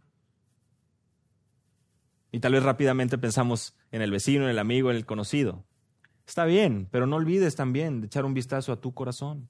[2.31, 5.63] Y tal vez rápidamente pensamos en el vecino, en el amigo, en el conocido.
[6.25, 9.49] Está bien, pero no olvides también echar un vistazo a tu corazón.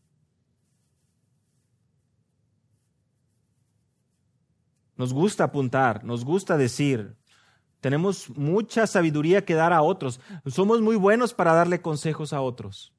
[4.96, 7.16] Nos gusta apuntar, nos gusta decir,
[7.82, 12.94] tenemos mucha sabiduría que dar a otros, somos muy buenos para darle consejos a otros,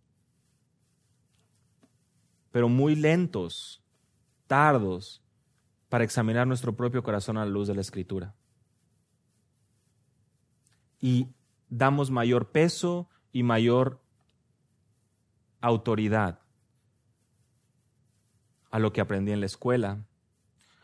[2.52, 3.83] pero muy lentos,
[4.46, 5.22] tardos
[5.88, 8.35] para examinar nuestro propio corazón a la luz de la escritura
[11.01, 11.29] y
[11.68, 14.01] damos mayor peso y mayor
[15.61, 16.40] autoridad
[18.70, 20.05] a lo que aprendí en la escuela,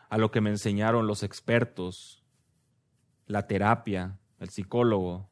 [0.09, 2.25] a lo que me enseñaron los expertos,
[3.27, 5.29] la terapia, el psicólogo,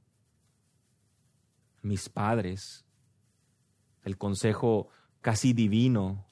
[1.82, 2.84] mis padres,
[4.02, 4.88] el consejo
[5.20, 6.26] casi divino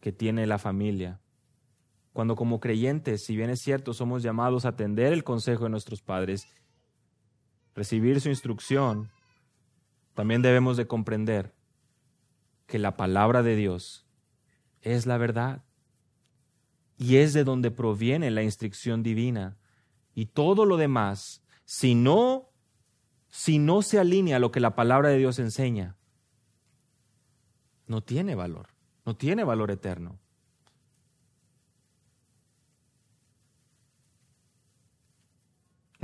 [0.00, 1.20] que tiene la familia.
[2.14, 6.00] Cuando como creyentes, si bien es cierto, somos llamados a atender el consejo de nuestros
[6.00, 6.46] padres
[7.74, 9.10] recibir su instrucción,
[10.14, 11.52] también debemos de comprender
[12.68, 14.06] que la palabra de Dios
[14.80, 15.64] es la verdad
[16.96, 19.56] y es de donde proviene la instrucción divina
[20.14, 22.48] y todo lo demás, si no
[23.28, 25.96] si no se alinea a lo que la palabra de Dios enseña,
[27.88, 28.68] no tiene valor,
[29.04, 30.20] no tiene valor eterno.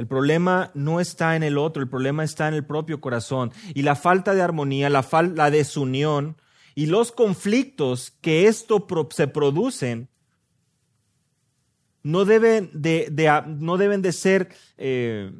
[0.01, 3.53] El problema no está en el otro, el problema está en el propio corazón.
[3.75, 6.39] Y la falta de armonía, la, la desunión
[6.75, 10.09] y los conflictos que esto se producen
[12.03, 13.13] no deben de,
[13.47, 15.35] no deben de ser eh,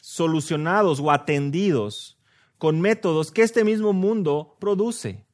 [0.00, 2.16] solucionados o atendidos
[2.58, 5.26] con métodos que este mismo mundo produce.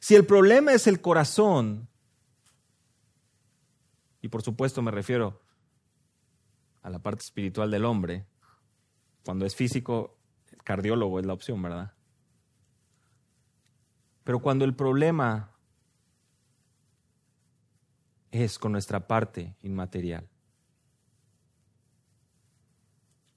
[0.00, 1.90] Si el problema es el corazón,
[4.22, 5.41] y por supuesto me refiero
[6.82, 8.26] a la parte espiritual del hombre,
[9.24, 10.18] cuando es físico,
[10.64, 11.92] cardiólogo es la opción, ¿verdad?
[14.24, 15.56] Pero cuando el problema
[18.30, 20.28] es con nuestra parte inmaterial,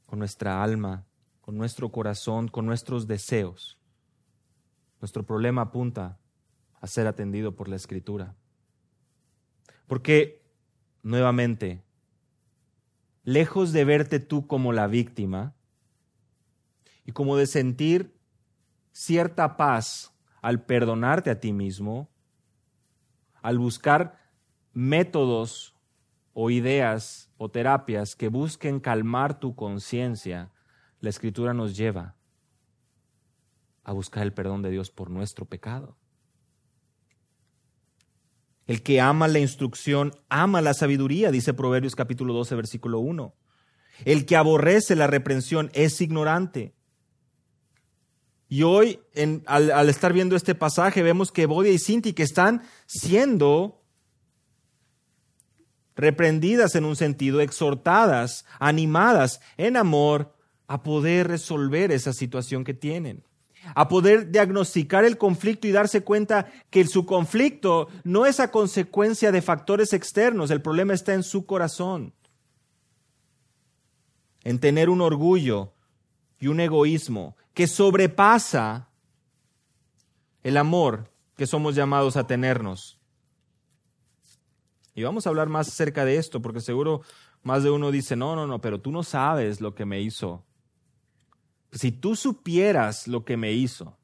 [0.06, 1.06] con nuestra alma,
[1.42, 3.78] con nuestro corazón, con nuestros deseos,
[5.02, 6.20] nuestro problema apunta
[6.82, 8.36] a ser atendido por la escritura.
[9.88, 10.44] Porque,
[11.04, 11.85] nuevamente,
[13.26, 15.56] lejos de verte tú como la víctima
[17.04, 18.18] y como de sentir
[18.92, 22.10] cierta paz al perdonarte a ti mismo,
[23.42, 24.20] al buscar
[24.74, 25.76] métodos
[26.34, 30.52] o ideas o terapias que busquen calmar tu conciencia,
[31.00, 32.16] la escritura nos lleva
[33.84, 35.98] a buscar el perdón de Dios por nuestro pecado.
[38.68, 43.34] El que ama la instrucción ama la sabiduría, dice Proverbios capítulo 12, versículo 1.
[44.06, 46.74] El que aborrece la reprensión es ignorante.
[48.48, 49.00] Y hoy,
[49.46, 53.82] al, estar viendo este pasaje, vemos que Bodia y Sinti que están siendo
[55.96, 60.36] reprendidas en un sentido, exhortadas, animadas en amor
[60.68, 63.24] a poder resolver esa situación que tienen,
[63.74, 69.32] a poder diagnosticar el conflicto y darse cuenta que su conflicto no es a consecuencia
[69.32, 72.14] de factores externos, el problema está en su corazón,
[74.44, 75.74] en tener un orgullo
[76.40, 78.90] y un egoísmo que sobrepasa
[80.44, 83.00] el amor que somos llamados a tenernos.
[84.94, 87.02] Y vamos a hablar más acerca de esto, porque seguro
[87.44, 90.44] más de uno dice, no, no, no, pero tú no sabes lo que me hizo.
[91.76, 93.98] Si tú supieras lo que me hizo.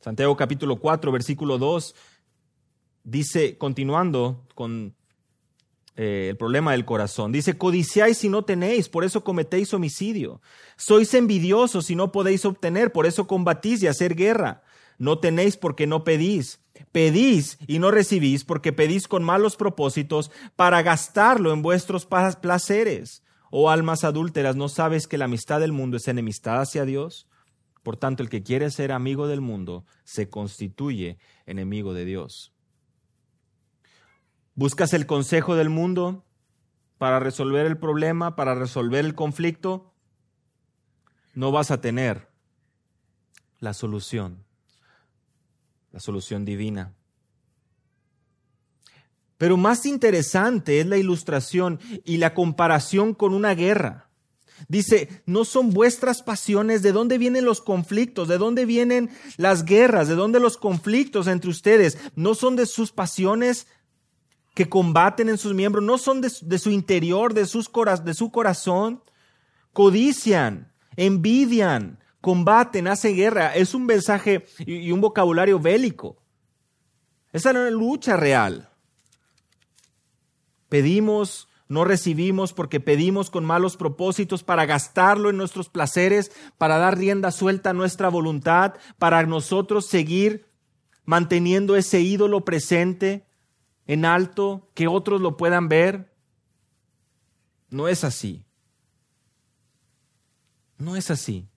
[0.00, 1.94] Santiago capítulo 4, versículo 2,
[3.04, 4.94] dice, continuando con
[5.96, 7.30] eh, el problema del corazón.
[7.30, 10.42] Dice, codiciáis si no tenéis, por eso cometéis homicidio.
[10.76, 14.62] Sois envidiosos si no podéis obtener, por eso combatís y hacer guerra.
[14.98, 16.60] No tenéis porque no pedís.
[16.90, 23.23] Pedís y no recibís porque pedís con malos propósitos para gastarlo en vuestros placeres.
[23.56, 27.28] Oh almas adúlteras, ¿no sabes que la amistad del mundo es enemistad hacia Dios?
[27.84, 32.52] Por tanto, el que quiere ser amigo del mundo se constituye enemigo de Dios.
[34.56, 36.24] ¿Buscas el consejo del mundo
[36.98, 39.94] para resolver el problema, para resolver el conflicto?
[41.34, 42.28] No vas a tener
[43.60, 44.44] la solución,
[45.92, 46.92] la solución divina.
[49.44, 54.08] Pero más interesante es la ilustración y la comparación con una guerra.
[54.68, 58.26] Dice, no son vuestras pasiones, ¿de dónde vienen los conflictos?
[58.26, 60.08] ¿De dónde vienen las guerras?
[60.08, 61.98] ¿De dónde los conflictos entre ustedes?
[62.16, 63.66] ¿No son de sus pasiones
[64.54, 67.70] que combaten en sus miembros no son de, su interior, de, sus
[68.02, 69.02] de su corazón.
[69.74, 73.54] Codician, envidian, combaten, hacen guerra.
[73.54, 76.16] Es un mensaje y, un vocabulario bélico.
[77.30, 78.70] Esa es una lucha real.
[80.68, 86.98] Pedimos, no recibimos porque pedimos con malos propósitos para gastarlo en nuestros placeres, para dar
[86.98, 90.46] rienda suelta a nuestra voluntad, para nosotros seguir
[91.04, 93.26] manteniendo ese ídolo presente
[93.86, 96.12] en alto, que otros lo puedan ver.
[97.68, 98.44] No es así.
[100.78, 101.48] No es así.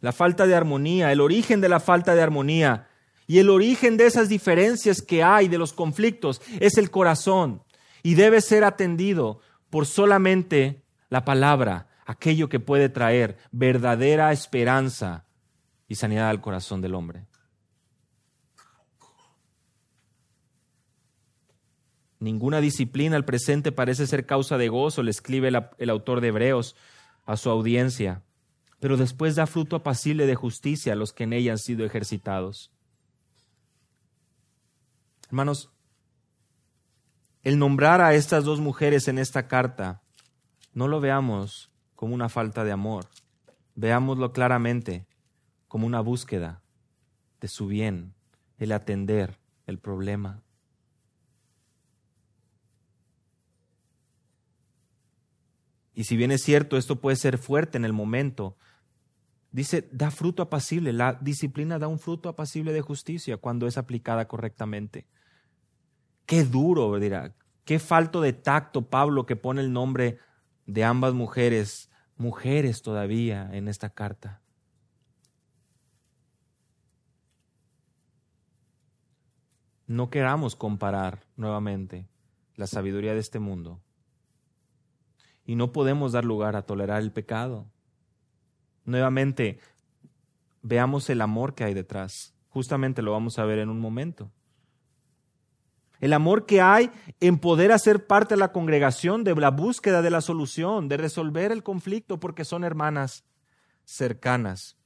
[0.00, 2.87] La falta de armonía, el origen de la falta de armonía
[3.28, 7.62] y el origen de esas diferencias que hay, de los conflictos, es el corazón
[8.02, 15.26] y debe ser atendido por solamente la palabra, aquello que puede traer verdadera esperanza
[15.88, 17.26] y sanidad al corazón del hombre.
[22.18, 26.76] Ninguna disciplina al presente parece ser causa de gozo, le escribe el, autor de Hebreos
[27.26, 28.22] a su audiencia,
[28.80, 32.72] pero después da fruto apacible de justicia a los que en ella han sido ejercitados.
[35.28, 35.70] Hermanos,
[37.42, 40.02] el nombrar a estas dos mujeres en esta carta,
[40.72, 43.08] no lo veamos como una falta de amor,
[43.74, 45.06] veámoslo claramente
[45.66, 46.62] como una búsqueda
[47.40, 48.14] de su bien,
[48.58, 50.42] el atender el problema.
[55.94, 58.56] Y si bien es cierto, esto puede ser fuerte en el momento,
[59.50, 60.92] dice, da fruto apacible.
[60.92, 65.06] La disciplina da un fruto apacible de justicia cuando es aplicada correctamente.
[66.28, 67.34] Qué duro, dirá.
[67.64, 70.18] Qué falto de tacto Pablo que pone el nombre
[70.66, 74.42] de ambas mujeres, mujeres todavía en esta carta.
[79.86, 82.06] No queramos comparar nuevamente
[82.56, 83.80] la sabiduría de este mundo
[85.46, 87.64] y no podemos dar lugar a tolerar el pecado.
[88.84, 89.60] Nuevamente,
[90.60, 92.34] veamos el amor que hay detrás.
[92.50, 94.30] Justamente lo vamos a ver en un momento.
[96.00, 96.90] El amor que hay
[97.20, 101.52] en poder hacer parte de la congregación, de la búsqueda de la solución, de resolver
[101.52, 103.24] el conflicto, porque son hermanas
[103.84, 104.76] cercanas,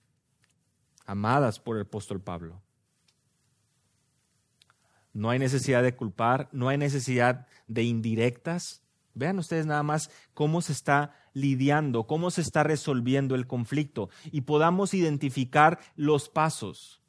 [1.05, 2.63] amadas por el apóstol Pablo.
[5.13, 8.83] No hay necesidad de culpar, no hay necesidad de indirectas,
[9.15, 14.43] Vean ustedes nada más cómo se está lidiando, cómo se está resolviendo el conflicto y
[14.43, 17.02] podamos identificar los pasos.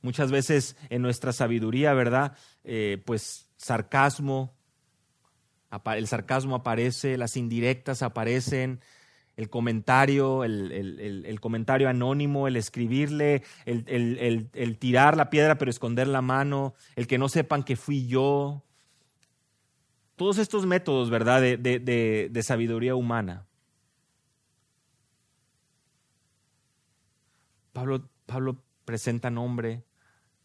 [0.00, 2.36] Muchas veces en nuestra sabiduría, ¿verdad?
[2.64, 4.54] Eh, pues sarcasmo,
[5.96, 8.80] el sarcasmo aparece, las indirectas aparecen,
[9.36, 16.74] el comentario, el, comentario anónimo, el escribirle, el, tirar la piedra pero esconder la mano,
[16.96, 18.64] el que no sepan que fui yo.
[20.16, 23.46] Todos estos métodos, ¿verdad?, de, de sabiduría humana.
[27.72, 29.84] Pablo, Pablo presenta nombre,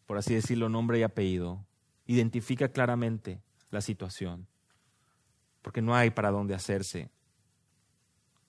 [0.06, 1.64] por así decirlo, nombre y apellido.
[2.06, 4.46] Identifica claramente la situación,
[5.62, 7.10] porque no hay para dónde hacerse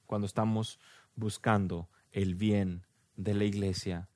[0.06, 0.80] cuando estamos
[1.16, 2.86] buscando el bien
[3.16, 4.10] de la iglesia.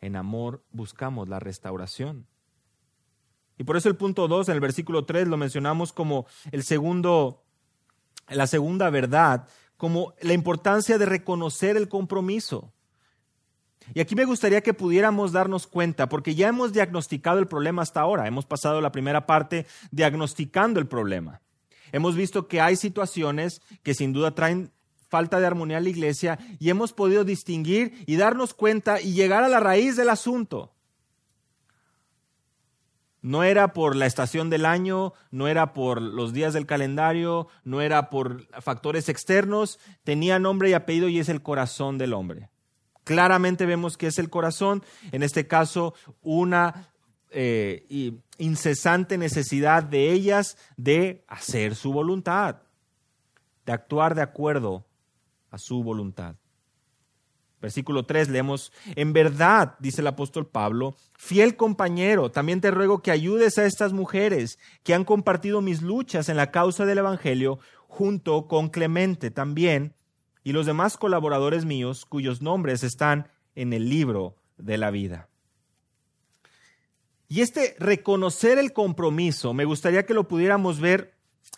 [0.00, 2.26] En amor buscamos la restauración.
[3.58, 7.44] Y por eso el punto 2 en el versículo 3 lo mencionamos como el segundo,
[8.28, 12.72] la segunda verdad, como la importancia de reconocer el compromiso.
[13.94, 18.00] Y aquí me gustaría que pudiéramos darnos cuenta, porque ya hemos diagnosticado el problema hasta
[18.00, 21.40] ahora, hemos pasado la primera parte diagnosticando el problema.
[21.92, 24.72] Hemos visto que hay situaciones que sin duda traen
[25.08, 29.44] falta de armonía en la iglesia y hemos podido distinguir y darnos cuenta y llegar
[29.44, 30.72] a la raíz del asunto.
[33.22, 37.80] No era por la estación del año, no era por los días del calendario, no
[37.80, 42.50] era por factores externos, tenía nombre y apellido y es el corazón del hombre.
[43.06, 44.82] Claramente vemos que es el corazón,
[45.12, 46.90] en este caso una
[47.30, 47.86] eh,
[48.36, 52.62] incesante necesidad de ellas de hacer su voluntad,
[53.64, 54.84] de actuar de acuerdo
[55.52, 56.34] a su voluntad.
[57.62, 63.12] Versículo 3 leemos, en verdad, dice el apóstol Pablo, fiel compañero, también te ruego que
[63.12, 68.48] ayudes a estas mujeres que han compartido mis luchas en la causa del Evangelio junto
[68.48, 69.94] con Clemente también
[70.46, 73.26] y los demás colaboradores míos cuyos nombres están
[73.56, 75.28] en el libro de la vida.
[77.26, 81.16] Y este reconocer el compromiso, me gustaría que lo pudiéramos ver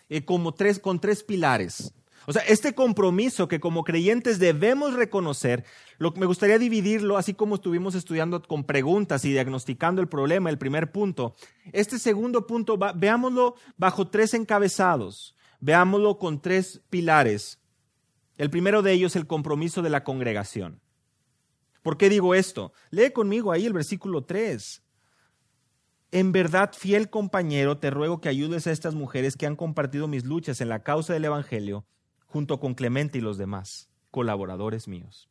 [0.09, 1.93] eh, como tres, con tres pilares.
[2.25, 5.65] O sea, este compromiso que como creyentes debemos reconocer,
[5.99, 10.57] lo, me gustaría dividirlo, así como estuvimos estudiando con preguntas y diagnosticando el problema, el
[10.57, 11.35] primer punto.
[11.73, 17.59] Este segundo punto, veámoslo bajo tres encabezados, veámoslo con tres pilares.
[18.39, 20.79] El primero de ellos, el compromiso de la congregación.
[21.81, 22.71] ¿Por qué digo esto?
[22.89, 24.81] Lee conmigo ahí el versículo 3.
[26.11, 30.23] En verdad, fiel compañero, te ruego que ayudes a estas mujeres que han compartido mis
[30.23, 31.85] luchas en la causa del Evangelio
[32.27, 35.29] junto con Clemente y los demás, colaboradores míos.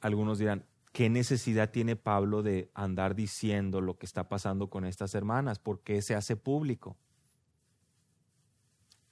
[0.00, 5.14] Algunos dirán, ¿qué necesidad tiene Pablo de andar diciendo lo que está pasando con estas
[5.14, 5.60] hermanas?
[5.60, 6.96] ¿Por qué se hace público?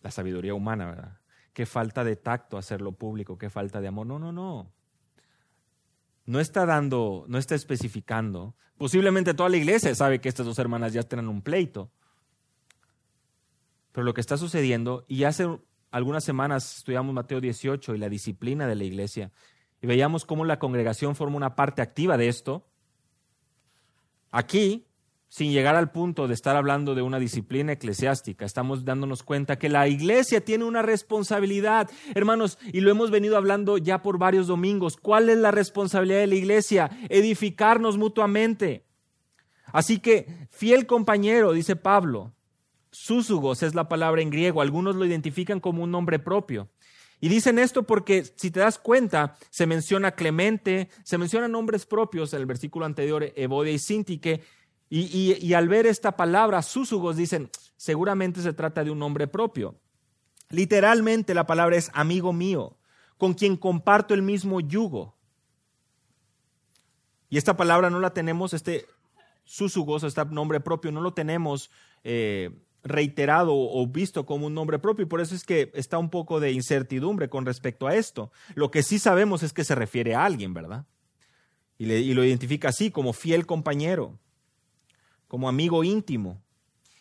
[0.07, 1.18] La sabiduría humana, ¿verdad?
[1.52, 4.07] Qué falta de tacto hacerlo público, qué falta de amor.
[4.07, 4.72] No, no, no.
[6.26, 8.54] No está dando, no está especificando.
[8.78, 11.90] Posiblemente toda la iglesia sabe que estas dos hermanas ya tienen un pleito.
[13.90, 15.48] Pero lo que está sucediendo, y hace
[15.90, 19.32] algunas semanas estudiamos Mateo 18 y la disciplina de la iglesia,
[19.82, 22.64] y veíamos cómo la congregación forma una parte activa de esto.
[24.30, 24.86] Aquí,
[25.28, 29.68] sin llegar al punto de estar hablando de una disciplina eclesiástica, estamos dándonos cuenta que
[29.68, 34.96] la iglesia tiene una responsabilidad, hermanos, y lo hemos venido hablando ya por varios domingos.
[34.96, 36.90] ¿Cuál es la responsabilidad de la iglesia?
[37.08, 38.84] Edificarnos mutuamente.
[39.72, 42.32] Así que, fiel compañero, dice Pablo,
[42.90, 44.62] Súsugos es la palabra en griego.
[44.62, 46.70] Algunos lo identifican como un nombre propio.
[47.20, 52.32] Y dicen esto porque, si te das cuenta, se menciona Clemente, se mencionan nombres propios
[52.32, 54.42] en el versículo anterior, Evodia y Sintique,
[54.89, 59.74] y, al ver esta palabra, súsugos, dicen, seguramente se trata de un nombre propio.
[60.49, 62.76] Literalmente la palabra es amigo mío,
[63.18, 65.16] con quien comparto el mismo yugo.
[67.28, 68.87] Y esta palabra no la tenemos, este
[69.45, 71.70] súsugos, este nombre propio, no lo tenemos
[72.05, 72.51] eh,
[72.82, 76.41] reiterado o visto como un nombre propio y por eso es que está un poco
[76.41, 78.30] de incertidumbre con respecto a esto.
[78.55, 80.84] Lo que sí sabemos es que se refiere a alguien, ¿verdad?
[81.78, 84.18] Y lo identifica así, como fiel compañero,
[85.28, 86.42] como amigo íntimo.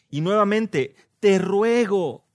[0.10, 2.26] Y nuevamente, te ruego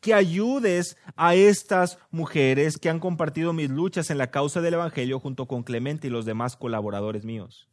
[0.00, 5.18] que ayudes a estas mujeres que han compartido mis luchas en la causa del Evangelio
[5.18, 7.68] junto con Clemente y los demás colaboradores míos.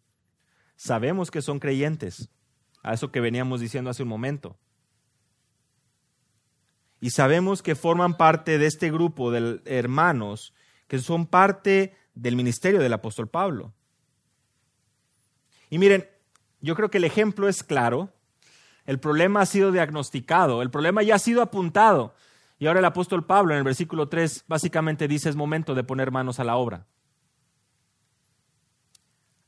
[0.75, 2.29] Sabemos que son creyentes,
[2.83, 4.57] a eso que veníamos diciendo hace un momento
[7.01, 10.53] y sabemos que forman parte de este grupo de hermanos
[10.87, 13.73] que son parte del ministerio del apóstol Pablo.
[15.69, 16.07] Y miren,
[16.61, 18.13] yo creo que el ejemplo es claro,
[18.85, 22.13] el problema ha sido diagnosticado, el problema ya ha sido apuntado.
[22.59, 26.11] Y ahora el apóstol Pablo en el versículo 3 básicamente dice es momento de poner
[26.11, 26.85] manos a la obra.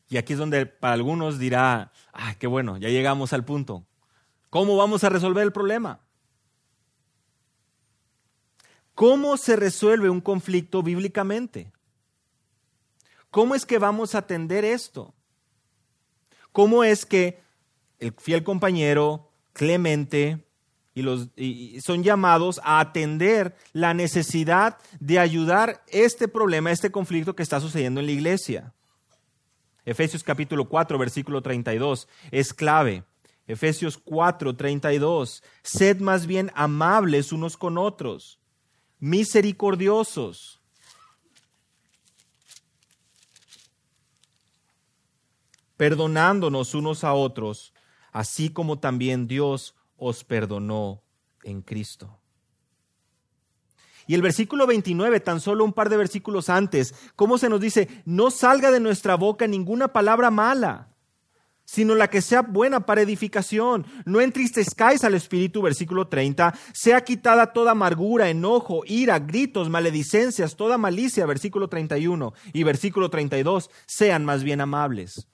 [0.10, 3.86] Y aquí es donde para algunos dirá, ah, qué bueno, ya llegamos al punto.
[4.50, 6.00] ¿Cómo vamos a resolver el problema?
[8.94, 11.72] ¿Cómo se resuelve un conflicto bíblicamente?
[13.32, 15.16] ¿Cómo es que vamos a atender esto?
[16.54, 17.42] ¿Cómo es que
[18.00, 20.46] el fiel compañero, Clemente,
[20.96, 21.30] y, los,
[21.84, 28.00] son llamados a atender la necesidad de ayudar este problema, este conflicto que está sucediendo
[28.00, 28.72] en la iglesia?
[29.84, 33.04] Efesios capítulo 4, versículo 32, es clave.
[33.48, 38.40] Efesios 4, 32, sed más bien amables unos con otros,
[39.00, 40.63] misericordiosos.
[45.78, 47.74] Perdonándonos unos a otros,
[48.12, 51.04] así como también Dios os perdonó
[51.44, 52.20] en Cristo.
[54.06, 57.88] Y el versículo 29, tan solo un par de versículos antes, ¿cómo se nos dice?
[58.06, 60.90] No salga de nuestra boca ninguna palabra mala,
[61.66, 63.86] sino la que sea buena para edificación.
[64.06, 66.54] No entristezcáis al Espíritu, versículo 30.
[66.74, 72.34] Sea quitada toda amargura, enojo, ira, gritos, maledicencias, toda malicia, versículo 31.
[72.52, 73.70] Y versículo 32.
[73.86, 75.28] Sean más bien amables,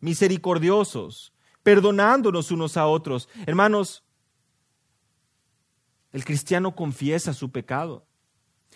[0.00, 1.32] misericordiosos,
[1.62, 3.28] perdonándonos unos a otros.
[3.46, 4.02] Hermanos,
[6.12, 8.06] el cristiano confiesa su pecado.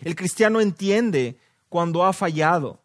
[0.01, 2.83] El cristiano entiende cuando ha fallado.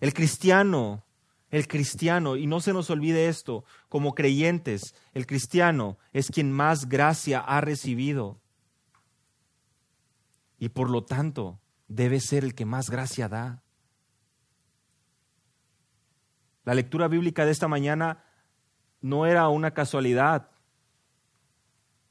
[0.00, 1.04] El cristiano,
[1.50, 6.88] el cristiano, y no se nos olvide esto, como creyentes, el cristiano es quien más
[6.88, 8.40] gracia ha recibido.
[10.58, 13.63] Y por lo tanto, debe ser el que más gracia da.
[16.64, 18.24] La lectura bíblica de esta mañana
[19.00, 20.50] no era una casualidad.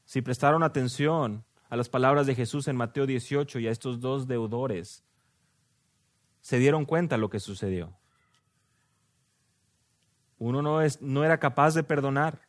[0.04, 4.28] Si prestaron atención a las palabras de Jesús en Mateo 18 y a estos dos
[4.28, 5.04] deudores,
[6.40, 7.96] se dieron cuenta lo que sucedió.
[10.38, 12.40] Uno no, es, no era capaz de perdonar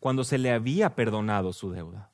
[0.00, 2.10] cuando se le había perdonado su deuda.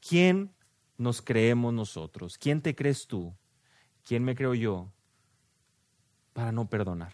[0.00, 0.54] ¿Quién
[0.96, 2.38] nos creemos nosotros?
[2.38, 3.34] ¿Quién te crees tú?
[4.08, 4.90] ¿Quién me creo yo
[6.32, 7.12] para no perdonar?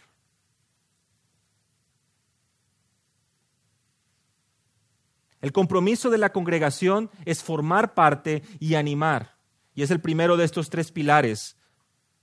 [5.41, 9.35] El compromiso de la congregación es formar parte y animar.
[9.75, 11.57] Y es el primero de estos tres pilares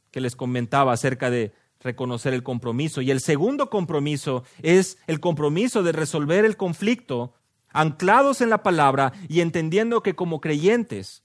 [0.10, 3.02] que les comentaba acerca de reconocer el compromiso.
[3.02, 7.34] Y el segundo compromiso es el compromiso de resolver el conflicto
[7.74, 11.24] anclados en la palabra y entendiendo que como creyentes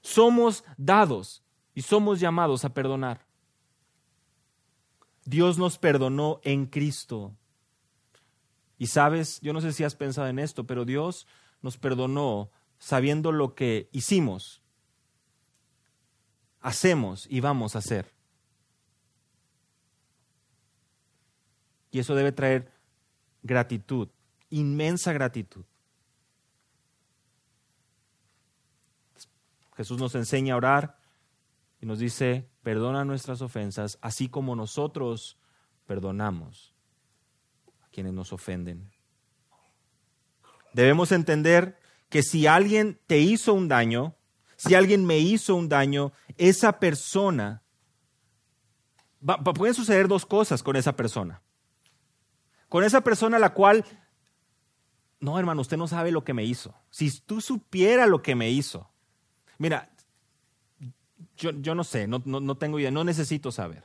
[0.00, 1.43] somos dados
[1.74, 3.26] y somos llamados a perdonar.
[5.24, 7.34] Dios nos perdonó en Cristo.
[8.78, 11.26] Y sabes, yo no sé si has pensado en esto, pero Dios
[11.62, 14.60] nos perdonó sabiendo lo que hicimos,
[16.60, 18.12] hacemos y vamos a hacer.
[21.90, 22.72] Y eso debe traer
[23.42, 24.08] gratitud,
[24.50, 25.64] inmensa gratitud.
[29.76, 31.03] Jesús nos enseña a orar
[31.84, 35.38] y nos dice, perdona nuestras ofensas, así como nosotros
[35.84, 36.74] perdonamos
[37.92, 38.90] quienes nos ofenden.
[40.72, 41.78] Debemos entender
[42.08, 44.16] que si alguien te hizo un daño,
[44.56, 47.62] si alguien me hizo un daño, esa persona,
[49.54, 51.42] pueden suceder dos cosas con esa persona.
[52.70, 53.84] Con esa persona a la cual,
[55.20, 56.74] no hermano, usted no sabe lo que me hizo.
[56.88, 58.90] Si tú supiera lo que me hizo,
[59.58, 59.93] mira,
[61.36, 63.84] yo, no sé, no, no tengo idea, no necesito saber.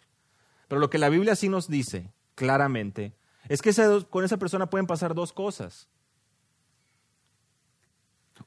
[0.67, 3.15] Pero lo que la Biblia sí nos dice claramente
[3.47, 3.73] es que
[4.09, 5.89] con esa persona pueden pasar dos cosas.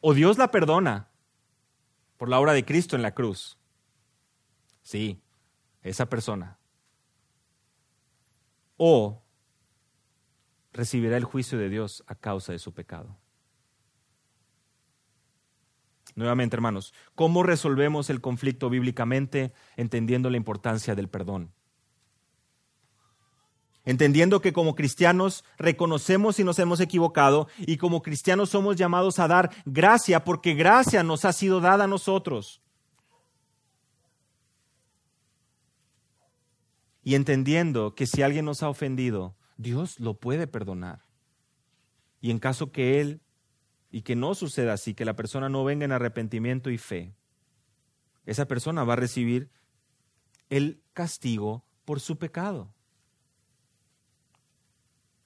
[0.01, 1.09] O Dios la perdona
[2.17, 3.59] por la obra de Cristo en la cruz.
[4.83, 5.21] Sí,
[5.83, 6.59] esa persona.
[8.77, 9.23] O
[10.73, 13.19] recibirá el juicio de Dios a causa de su pecado.
[16.15, 21.53] Nuevamente, hermanos, ¿cómo resolvemos el conflicto bíblicamente entendiendo la importancia del perdón?
[23.85, 29.29] entendiendo que como cristianos reconocemos si nos hemos equivocado y como cristianos somos llamados a
[29.29, 32.61] dar gracia porque gracia nos ha sido dada a nosotros.
[37.05, 41.01] Y entendiendo que si alguien nos ha ofendido, Dios lo puede perdonar.
[42.21, 43.21] Y en caso que Él,
[43.93, 47.15] y que no suceda así, que la persona no venga en arrepentimiento y fe,
[48.25, 49.51] esa persona va a recibir
[50.49, 52.73] el castigo por su pecado.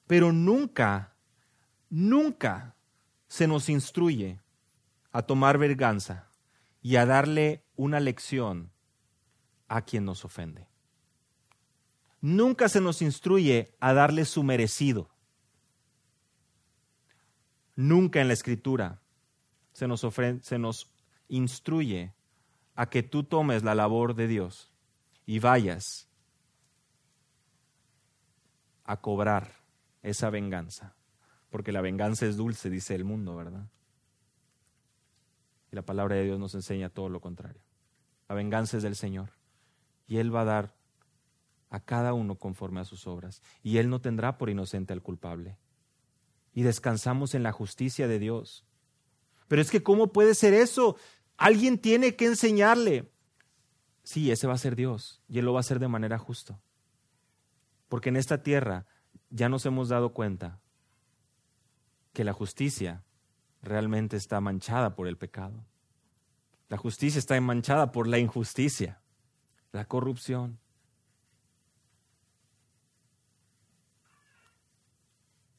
[0.08, 1.14] Pero nunca,
[1.88, 2.76] nunca
[3.28, 4.40] se nos instruye
[5.12, 6.28] a tomar venganza
[6.82, 8.72] y a darle una lección
[9.68, 10.68] a quien nos ofende.
[12.20, 15.08] Nunca se nos instruye a darle su merecido.
[17.76, 19.00] Nunca en la escritura
[19.72, 20.00] se nos,
[20.40, 20.90] se nos
[21.28, 22.14] instruye
[22.74, 24.72] a que tú tomes la labor de Dios
[25.26, 26.08] y vayas
[28.84, 29.52] a cobrar
[30.02, 30.94] esa venganza.
[31.50, 33.68] Porque la venganza es dulce, dice el mundo, ¿verdad?
[35.70, 37.60] Y la palabra de Dios nos enseña todo lo contrario.
[38.28, 39.30] La venganza es del Señor.
[40.06, 40.74] Y Él va a dar
[41.70, 43.42] a cada uno conforme a sus obras.
[43.62, 45.56] Y Él no tendrá por inocente al culpable.
[46.56, 48.64] Y descansamos en la justicia de Dios.
[49.46, 50.96] Pero es que, ¿cómo puede ser eso?
[51.36, 53.12] Alguien tiene que enseñarle.
[54.02, 55.22] Sí, ese va a ser Dios.
[55.28, 56.58] Y Él lo va a hacer de manera justa.
[57.88, 58.86] Porque en esta tierra
[59.28, 60.58] ya nos hemos dado cuenta
[62.14, 63.04] que la justicia
[63.60, 65.62] realmente está manchada por el pecado.
[66.70, 69.02] La justicia está manchada por la injusticia,
[69.72, 70.58] la corrupción.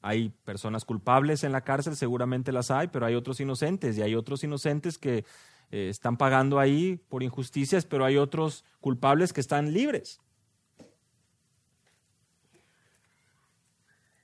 [0.07, 4.15] Hay personas culpables en la cárcel, seguramente las hay, pero hay otros inocentes y hay
[4.15, 5.25] otros inocentes que
[5.69, 10.21] eh, están pagando ahí por injusticias, pero hay otros culpables que están libres.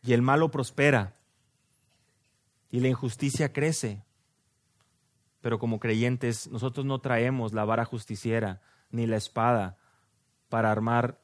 [0.04, 1.16] Y el malo prospera
[2.72, 4.06] y la injusticia crece.
[5.42, 9.76] Pero como creyentes, nosotros no traemos la vara justiciera ni la espada
[10.48, 11.20] para armar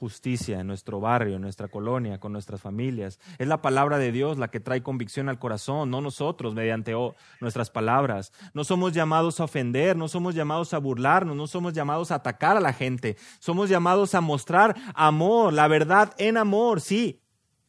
[0.00, 3.20] justicia en nuestro barrio, en nuestra colonia, con nuestras familias.
[3.36, 6.94] Es la palabra de Dios la que trae convicción al corazón, no nosotros mediante
[7.40, 8.32] nuestras palabras.
[8.54, 12.56] No somos llamados a ofender, no somos llamados a burlarnos, no somos llamados a atacar
[12.56, 13.18] a la gente.
[13.40, 17.20] Somos llamados a mostrar amor, la verdad en amor, sí,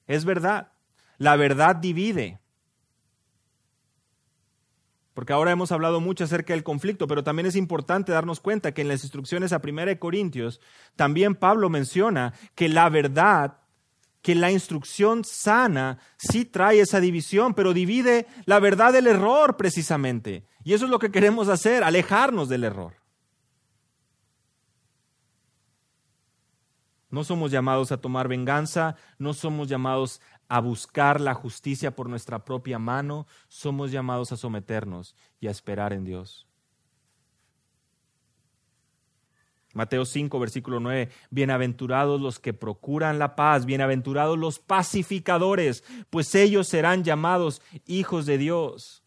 [0.07, 0.71] es verdad.
[1.17, 2.40] La verdad divide.
[5.13, 8.81] Porque ahora hemos hablado mucho acerca del conflicto, pero también es importante darnos cuenta que
[8.81, 10.61] en las instrucciones a 1 Corintios,
[10.95, 13.57] también Pablo menciona que la verdad,
[14.21, 20.45] que la instrucción sana sí trae esa división, pero divide la verdad del error precisamente.
[20.63, 22.93] Y eso es lo que queremos hacer, alejarnos del error.
[27.09, 30.21] No somos llamados a tomar venganza, no somos llamados
[30.51, 35.93] a buscar la justicia por nuestra propia mano, somos llamados a someternos y a esperar
[35.93, 36.45] en Dios.
[39.73, 46.67] Mateo 5, versículo 9, bienaventurados los que procuran la paz, bienaventurados los pacificadores, pues ellos
[46.67, 49.01] serán llamados hijos de Dios.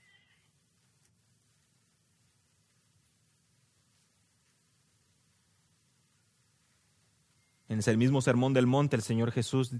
[7.68, 9.74] En el mismo sermón del monte, el Señor Jesús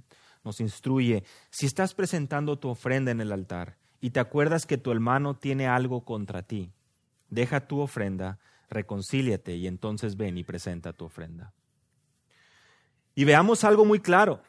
[0.45, 4.93] nos instruye, si estás presentando tu ofrenda en el altar y te acuerdas que tu
[4.93, 6.71] hermano tiene algo contra ti,
[7.31, 8.39] deja tu ofrenda,
[8.69, 11.53] reconcíliate y entonces ven y presenta tu ofrenda.
[13.15, 14.43] Y veamos algo muy claro.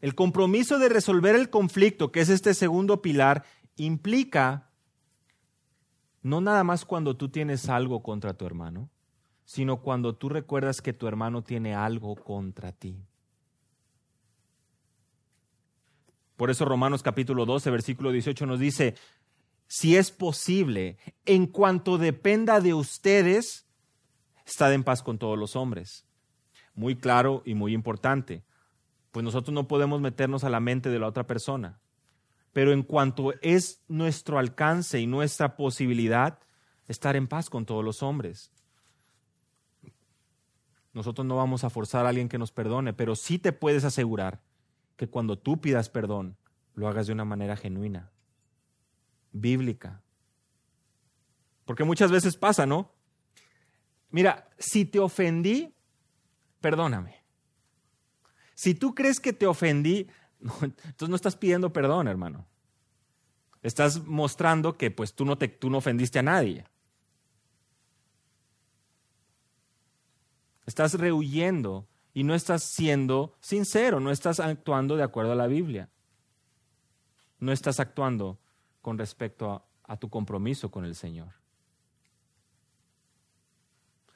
[0.00, 3.44] El compromiso de resolver el conflicto, que es este segundo pilar,
[3.76, 4.70] implica
[6.22, 8.90] no nada más cuando tú tienes algo contra tu hermano,
[9.44, 13.02] sino cuando tú recuerdas que tu hermano tiene algo contra ti.
[16.38, 18.94] Por eso Romanos capítulo 12, versículo 18 nos dice,
[19.66, 23.66] si es posible, en cuanto dependa de ustedes,
[24.46, 26.06] estad en paz con todos los hombres.
[26.76, 28.44] Muy claro y muy importante,
[29.10, 31.80] pues nosotros no podemos meternos a la mente de la otra persona,
[32.52, 36.38] pero en cuanto es nuestro alcance y nuestra posibilidad,
[36.86, 38.52] estar en paz con todos los hombres.
[40.92, 44.40] Nosotros no vamos a forzar a alguien que nos perdone, pero sí te puedes asegurar
[44.98, 46.36] que cuando tú pidas perdón,
[46.74, 48.10] lo hagas de una manera genuina,
[49.32, 50.02] bíblica.
[51.64, 52.92] Porque muchas veces pasa, ¿no?
[54.10, 55.72] Mira, si te ofendí,
[56.60, 57.22] perdóname.
[58.54, 60.08] Si tú crees que te ofendí,
[60.40, 62.48] entonces no estás pidiendo perdón, hermano.
[63.62, 66.64] Estás mostrando que pues tú no, te, tú no ofendiste a nadie.
[70.66, 71.87] Estás rehuyendo
[72.18, 75.88] y no estás siendo sincero, no estás actuando de acuerdo a la Biblia.
[77.38, 78.40] No estás actuando
[78.82, 81.28] con respecto a, tu compromiso con el Señor.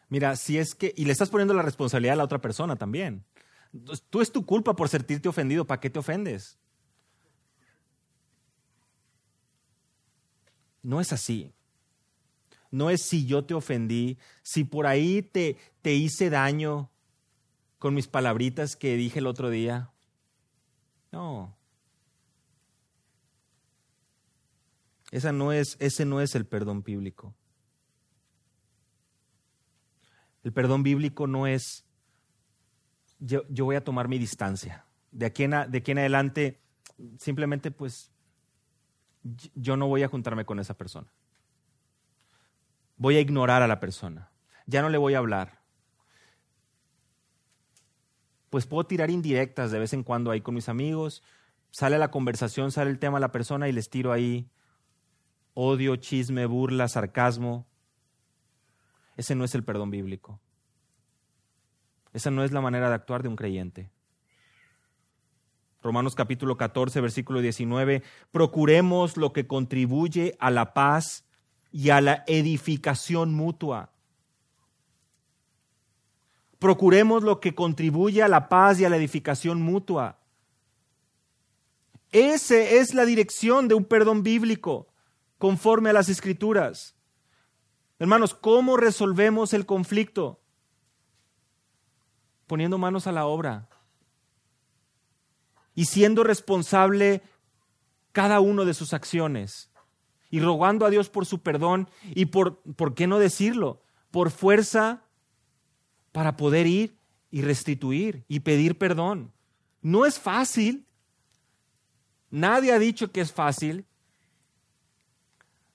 [0.08, 3.24] Mira, si es que, y le estás poniendo la responsabilidad a la otra persona también.
[4.10, 6.58] Tú es tu culpa por sentirte ofendido, ¿para qué te ofendes?
[10.82, 11.54] No es así.
[12.72, 16.90] No es si yo te ofendí, si por ahí te, te hice daño,
[17.82, 19.90] con mis palabritas que dije el otro día.
[21.10, 21.58] No.
[25.10, 27.34] Esa no es, ese no es el perdón bíblico.
[30.44, 31.84] El perdón bíblico no es
[33.18, 34.86] yo, yo voy a tomar mi distancia.
[35.10, 36.62] De aquí, en de aquí en adelante,
[37.18, 38.12] simplemente pues
[39.56, 41.12] yo no voy a juntarme con esa persona.
[42.96, 44.30] Voy a ignorar a la persona.
[44.66, 45.61] Ya no le voy a hablar.
[48.52, 51.22] Pues puedo tirar indirectas de vez en cuando ahí con mis amigos.
[51.70, 54.50] Sale la conversación, sale el tema a la persona y les tiro ahí
[55.54, 57.66] odio, chisme, burla, sarcasmo.
[59.16, 60.38] Ese no es el perdón bíblico.
[62.12, 63.90] Esa no es la manera de actuar de un creyente.
[65.80, 71.24] Romanos capítulo 14, versículo 19, procuremos lo que contribuye a la paz
[71.70, 73.92] y a la edificación mutua.
[76.62, 80.20] Procuremos lo que contribuye a la paz y a la edificación mutua.
[82.12, 84.86] Esa es la dirección de un perdón bíblico,
[85.38, 86.94] conforme a las escrituras.
[87.98, 90.40] Hermanos, ¿cómo resolvemos el conflicto?
[92.46, 93.68] Poniendo manos a la obra
[95.74, 97.22] y siendo responsable
[98.12, 99.68] cada uno de sus acciones
[100.30, 103.82] y rogando a Dios por su perdón y por, ¿por qué no decirlo?
[104.12, 105.02] Por fuerza
[106.12, 106.96] para poder ir
[107.30, 109.32] y restituir y pedir perdón.
[109.80, 110.86] No es fácil.
[112.30, 113.86] Nadie ha dicho que es fácil.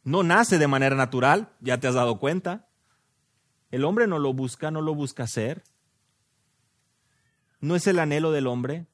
[0.03, 2.69] No nace de manera natural, ya te has dado cuenta.
[3.71, 5.63] El hombre no lo busca, no lo busca hacer.
[7.59, 8.85] No es el anhelo del hombre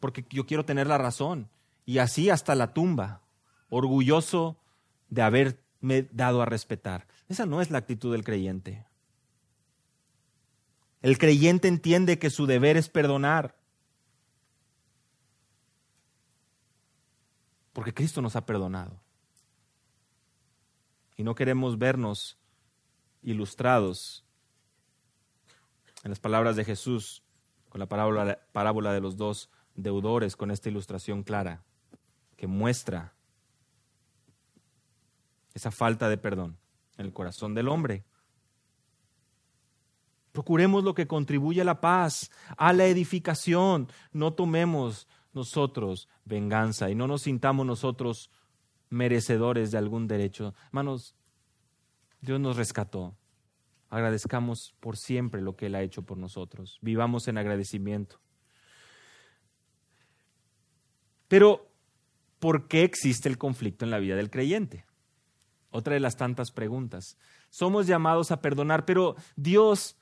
[0.00, 1.50] porque yo quiero tener la razón.
[1.84, 3.22] Y así hasta la tumba,
[3.68, 4.56] orgulloso
[5.08, 7.06] de haberme dado a respetar.
[7.28, 8.85] Esa no es la actitud del creyente.
[11.06, 13.54] El creyente entiende que su deber es perdonar.
[17.72, 19.00] Porque Cristo nos ha perdonado.
[21.16, 22.40] Y no queremos vernos
[23.22, 24.24] ilustrados
[26.02, 27.22] en las palabras de Jesús
[27.68, 31.62] con la parábola, parábola de los dos deudores con esta ilustración clara
[32.36, 33.14] que muestra
[35.54, 36.58] esa falta de perdón
[36.98, 38.04] en el corazón del hombre.
[40.36, 43.88] Procuremos lo que contribuye a la paz, a la edificación.
[44.12, 48.30] No tomemos nosotros venganza y no nos sintamos nosotros
[48.90, 50.54] merecedores de algún derecho.
[50.66, 51.14] Hermanos,
[52.20, 53.16] Dios nos rescató.
[53.88, 56.80] Agradezcamos por siempre lo que Él ha hecho por nosotros.
[56.82, 58.20] Vivamos en agradecimiento.
[61.28, 61.66] Pero,
[62.40, 64.84] ¿por qué existe el conflicto en la vida del creyente?
[65.70, 67.16] Otra de las tantas preguntas.
[67.48, 69.96] Somos llamados a perdonar, pero Dios,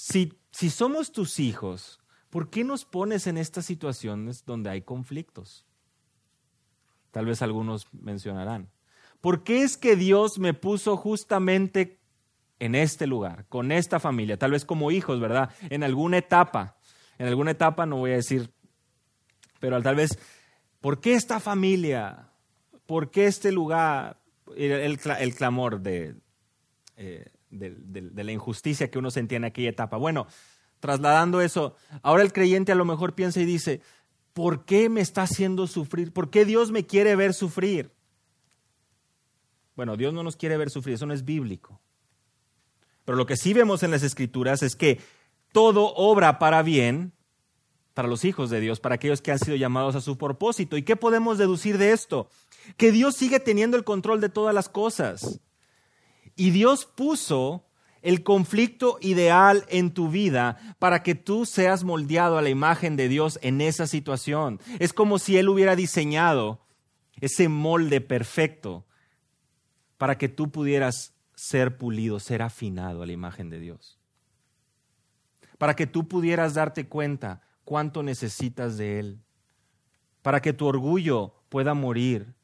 [0.00, 1.98] si, si somos tus hijos,
[2.30, 5.66] ¿por qué nos pones en estas situaciones donde hay conflictos?
[7.10, 8.70] Tal vez algunos mencionarán.
[9.20, 11.98] ¿Por qué es que Dios me puso justamente
[12.60, 15.50] en este lugar, con esta familia, tal vez como hijos, ¿verdad?
[15.70, 16.76] En alguna etapa,
[17.18, 18.52] en alguna etapa no voy a decir,
[19.58, 20.18] pero tal vez
[20.80, 22.30] ¿Por qué esta familia?
[22.86, 24.16] ¿Por qué este lugar?
[24.56, 24.98] El,
[25.36, 26.14] clamor eh,
[27.50, 29.96] de, la injusticia que uno sentía en aquella etapa.
[29.96, 30.26] Bueno,
[30.80, 33.80] trasladando eso, ahora el creyente a lo mejor piensa y dice,
[34.32, 36.12] ¿por qué me está haciendo sufrir?
[36.12, 37.92] ¿Por qué Dios me quiere ver sufrir?
[39.76, 41.80] Bueno, Dios no nos quiere ver sufrir, eso no es bíblico.
[43.04, 45.00] Pero lo que sí vemos en las escrituras es que
[45.52, 47.12] todo obra para bien
[47.98, 50.76] para los hijos de Dios, para aquellos que han sido llamados a su propósito.
[50.76, 52.28] ¿Y qué podemos deducir de esto?
[52.76, 55.40] Que Dios sigue teniendo el control de todas las cosas.
[56.38, 57.66] Y Dios puso
[58.00, 63.08] el conflicto ideal en tu vida para que tú seas moldeado a la imagen de
[63.08, 64.60] Dios en esa situación.
[64.78, 66.60] Es como si Él hubiera diseñado
[67.20, 68.86] ese molde perfecto
[69.96, 73.98] para que tú pudieras ser pulido, ser afinado a la imagen de Dios.
[75.58, 79.20] Para que tú pudieras darte cuenta cuánto necesitas de Él,
[80.22, 82.37] para que tu orgullo pueda morir,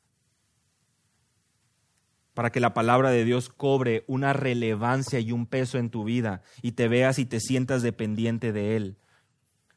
[2.34, 6.42] para que la palabra de Dios cobre una relevancia y un peso en tu vida
[6.62, 8.96] y te veas y te sientas dependiente de Él,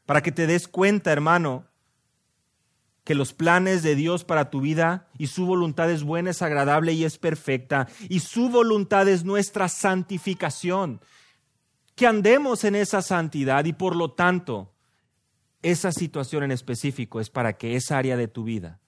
[0.05, 1.65] para que te des cuenta, hermano,
[3.03, 6.93] que los planes de Dios para tu vida y su voluntad es buena, es agradable
[6.93, 10.99] y es perfecta, y su voluntad es nuestra santificación,
[11.95, 14.73] que andemos en esa santidad y por lo tanto
[15.61, 18.79] esa situación en específico es para que esa área de tu vida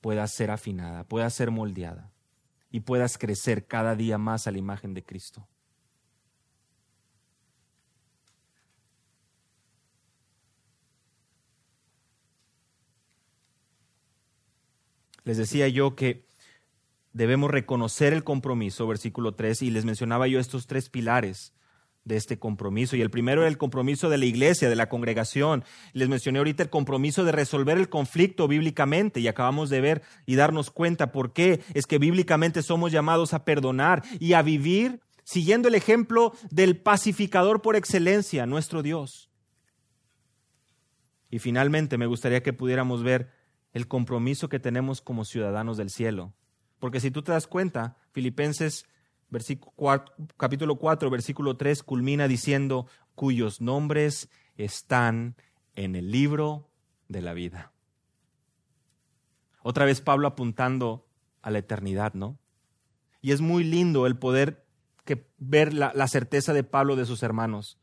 [0.00, 2.11] pueda ser afinada, pueda ser moldeada
[2.72, 5.46] y puedas crecer cada día más a la imagen de Cristo.
[15.24, 16.24] Les decía yo que
[17.12, 21.52] debemos reconocer el compromiso, versículo 3, y les mencionaba yo estos tres pilares
[22.04, 22.96] de este compromiso.
[22.96, 25.64] Y el primero era el compromiso de la iglesia, de la congregación.
[25.92, 30.36] Les mencioné ahorita el compromiso de resolver el conflicto bíblicamente y acabamos de ver y
[30.36, 35.68] darnos cuenta por qué es que bíblicamente somos llamados a perdonar y a vivir siguiendo
[35.68, 39.30] el ejemplo del pacificador por excelencia, nuestro Dios.
[41.30, 43.30] Y finalmente me gustaría que pudiéramos ver
[43.72, 46.34] el compromiso que tenemos como ciudadanos del cielo.
[46.78, 48.84] Porque si tú te das cuenta, Filipenses
[50.36, 55.36] capítulo 4, versículo 3 culmina diciendo, cuyos nombres están
[55.74, 56.70] en el libro
[57.08, 57.72] de la vida.
[59.62, 61.06] Otra vez Pablo apuntando
[61.40, 62.38] a la eternidad, ¿no?
[63.20, 64.64] Y es muy lindo el poder
[65.04, 67.78] que ver la, la certeza de Pablo de sus hermanos.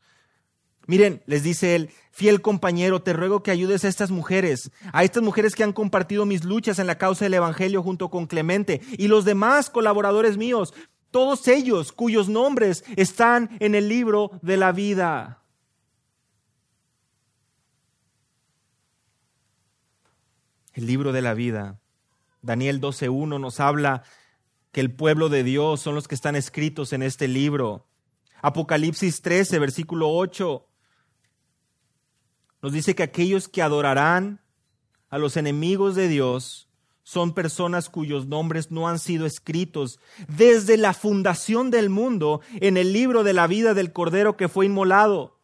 [0.86, 5.22] Miren, les dice él, fiel compañero, te ruego que ayudes a estas mujeres, a estas
[5.22, 9.08] mujeres que han compartido mis luchas en la causa del Evangelio junto con Clemente y
[9.08, 10.74] los demás colaboradores míos,
[11.10, 15.42] todos ellos cuyos nombres están en el libro de la vida.
[20.72, 21.80] El libro de la vida.
[22.42, 24.02] Daniel 12.1 nos habla
[24.72, 27.86] que el pueblo de Dios son los que están escritos en este libro.
[28.40, 30.66] Apocalipsis 13, versículo 8,
[32.62, 34.40] nos dice que aquellos que adorarán
[35.08, 36.69] a los enemigos de Dios
[37.10, 39.98] son personas cuyos nombres no han sido escritos
[40.28, 44.66] desde la fundación del mundo en el libro de la vida del Cordero que fue
[44.66, 45.36] inmolado.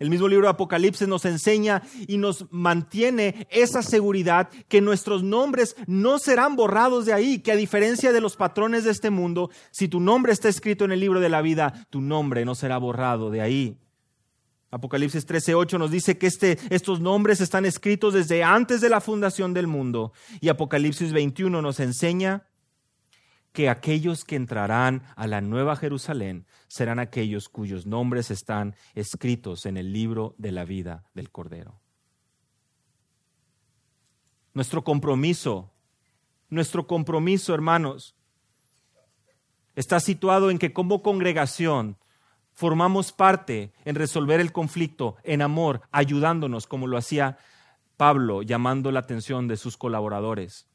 [0.00, 5.76] El mismo libro de Apocalipsis nos enseña y nos mantiene esa seguridad que nuestros nombres
[5.86, 9.86] no serán borrados de ahí, que a diferencia de los patrones de este mundo, si
[9.86, 13.30] tu nombre está escrito en el libro de la vida, tu nombre no será borrado
[13.30, 13.78] de ahí.
[14.70, 19.54] Apocalipsis 13:8 nos dice que este, estos nombres están escritos desde antes de la fundación
[19.54, 20.12] del mundo.
[20.40, 22.46] Y Apocalipsis 21 nos enseña
[23.52, 29.78] que aquellos que entrarán a la nueva Jerusalén serán aquellos cuyos nombres están escritos en
[29.78, 31.80] el libro de la vida del Cordero.
[34.52, 35.72] Nuestro compromiso,
[36.50, 38.14] nuestro compromiso, hermanos,
[39.74, 41.96] está situado en que como congregación
[42.58, 47.38] formamos parte en resolver el conflicto en amor, ayudándonos como lo hacía
[47.96, 50.66] Pablo, llamando la atención de sus colaboradores.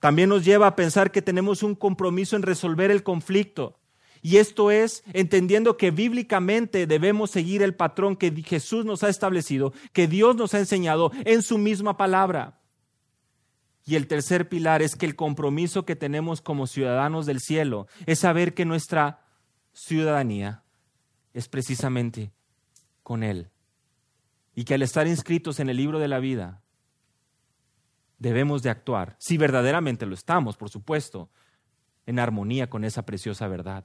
[0.00, 3.78] También nos lleva a pensar que tenemos un compromiso en resolver el conflicto.
[4.22, 9.74] Y esto es entendiendo que bíblicamente debemos seguir el patrón que Jesús nos ha establecido,
[9.92, 12.62] que Dios nos ha enseñado en su misma palabra.
[13.84, 18.20] Y el tercer pilar es que el compromiso que tenemos como ciudadanos del cielo es
[18.20, 19.20] saber que nuestra
[19.74, 20.63] ciudadanía
[21.34, 22.32] es precisamente
[23.02, 23.50] con Él.
[24.54, 26.62] Y que al estar inscritos en el libro de la vida,
[28.18, 31.28] debemos de actuar, si verdaderamente lo estamos, por supuesto,
[32.06, 33.84] en armonía con esa preciosa verdad.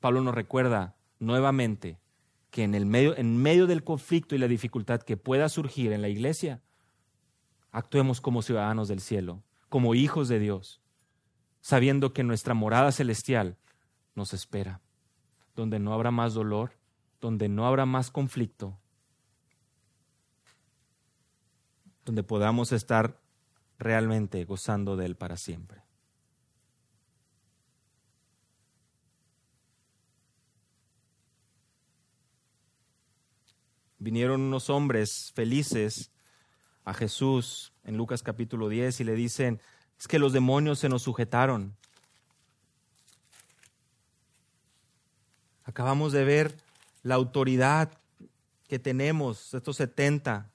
[0.00, 2.00] Pablo nos recuerda nuevamente
[2.50, 6.00] que en, el medio, en medio del conflicto y la dificultad que pueda surgir en
[6.00, 6.62] la iglesia,
[7.70, 10.80] actuemos como ciudadanos del cielo, como hijos de Dios,
[11.60, 13.58] sabiendo que nuestra morada celestial
[14.14, 14.80] nos espera
[15.54, 16.72] donde no habrá más dolor,
[17.20, 18.78] donde no habrá más conflicto,
[22.04, 23.20] donde podamos estar
[23.78, 25.82] realmente gozando de Él para siempre.
[33.98, 36.10] Vinieron unos hombres felices
[36.84, 39.60] a Jesús en Lucas capítulo 10 y le dicen,
[39.98, 41.76] es que los demonios se nos sujetaron.
[45.70, 46.56] Acabamos de ver
[47.04, 47.96] la autoridad
[48.66, 50.50] que tenemos, estos 70.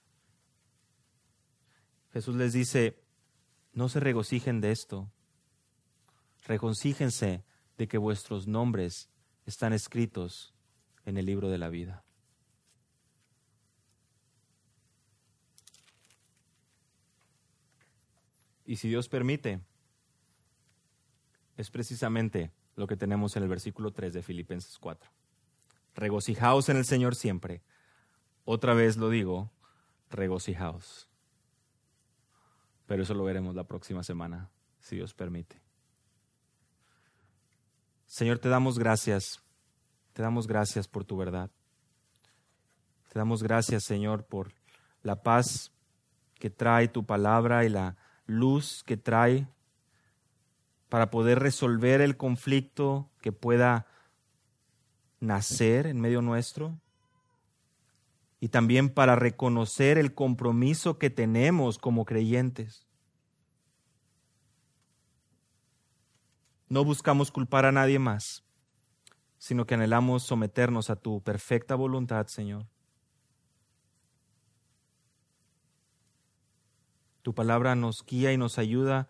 [2.12, 3.02] Jesús les dice,
[3.72, 5.10] no se regocijen de esto,
[6.46, 7.46] regocíjense
[7.78, 9.08] de que vuestros nombres
[9.46, 10.54] están escritos
[11.06, 12.04] en el libro de la vida.
[18.66, 19.62] Y si Dios permite,
[21.56, 25.10] es precisamente lo que tenemos en el versículo 3 de Filipenses 4.
[25.96, 27.62] Regocijaos en el Señor siempre.
[28.44, 29.52] Otra vez lo digo,
[30.10, 31.10] regocijaos.
[32.86, 34.50] Pero eso lo veremos la próxima semana,
[34.80, 35.62] si Dios permite.
[38.06, 39.42] Señor, te damos gracias.
[40.14, 41.50] Te damos gracias por tu verdad.
[43.12, 44.54] Te damos gracias, Señor, por
[45.02, 45.72] la paz
[46.36, 49.48] que trae tu palabra y la luz que trae
[50.90, 53.88] para poder resolver el conflicto que pueda
[55.20, 56.80] nacer en medio nuestro
[58.40, 62.86] y también para reconocer el compromiso que tenemos como creyentes.
[66.68, 68.44] No buscamos culpar a nadie más,
[69.38, 72.68] sino que anhelamos someternos a tu perfecta voluntad, Señor.
[77.22, 79.08] Tu palabra nos guía y nos ayuda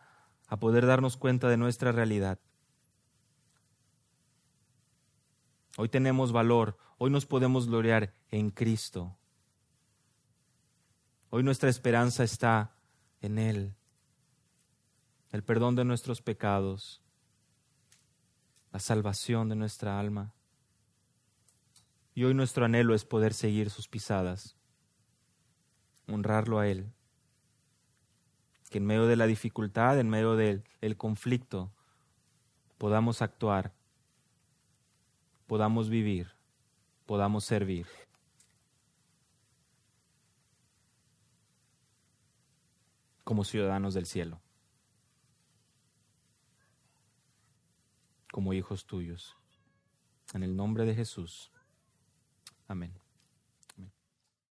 [0.48, 2.40] a poder darnos cuenta de nuestra realidad.
[5.78, 9.18] Hoy tenemos valor, hoy nos podemos gloriar en Cristo.
[11.30, 12.76] Hoy nuestra esperanza está
[13.22, 13.76] en Él,
[15.32, 17.02] el perdón de nuestros pecados,
[18.72, 20.34] la salvación de nuestra alma.
[22.14, 24.56] Y hoy nuestro anhelo es poder seguir sus pisadas,
[26.08, 26.94] honrarlo a Él.
[28.76, 31.72] Que en medio de la dificultad, en medio del conflicto,
[32.78, 33.72] podamos actuar,
[35.48, 36.36] podamos vivir,
[37.06, 37.88] podamos servir.
[43.24, 44.42] como ciudadanos del cielo,
[48.30, 49.38] como hijos tuyos.
[50.34, 51.50] En el nombre de Jesús.
[52.68, 53.05] Amén.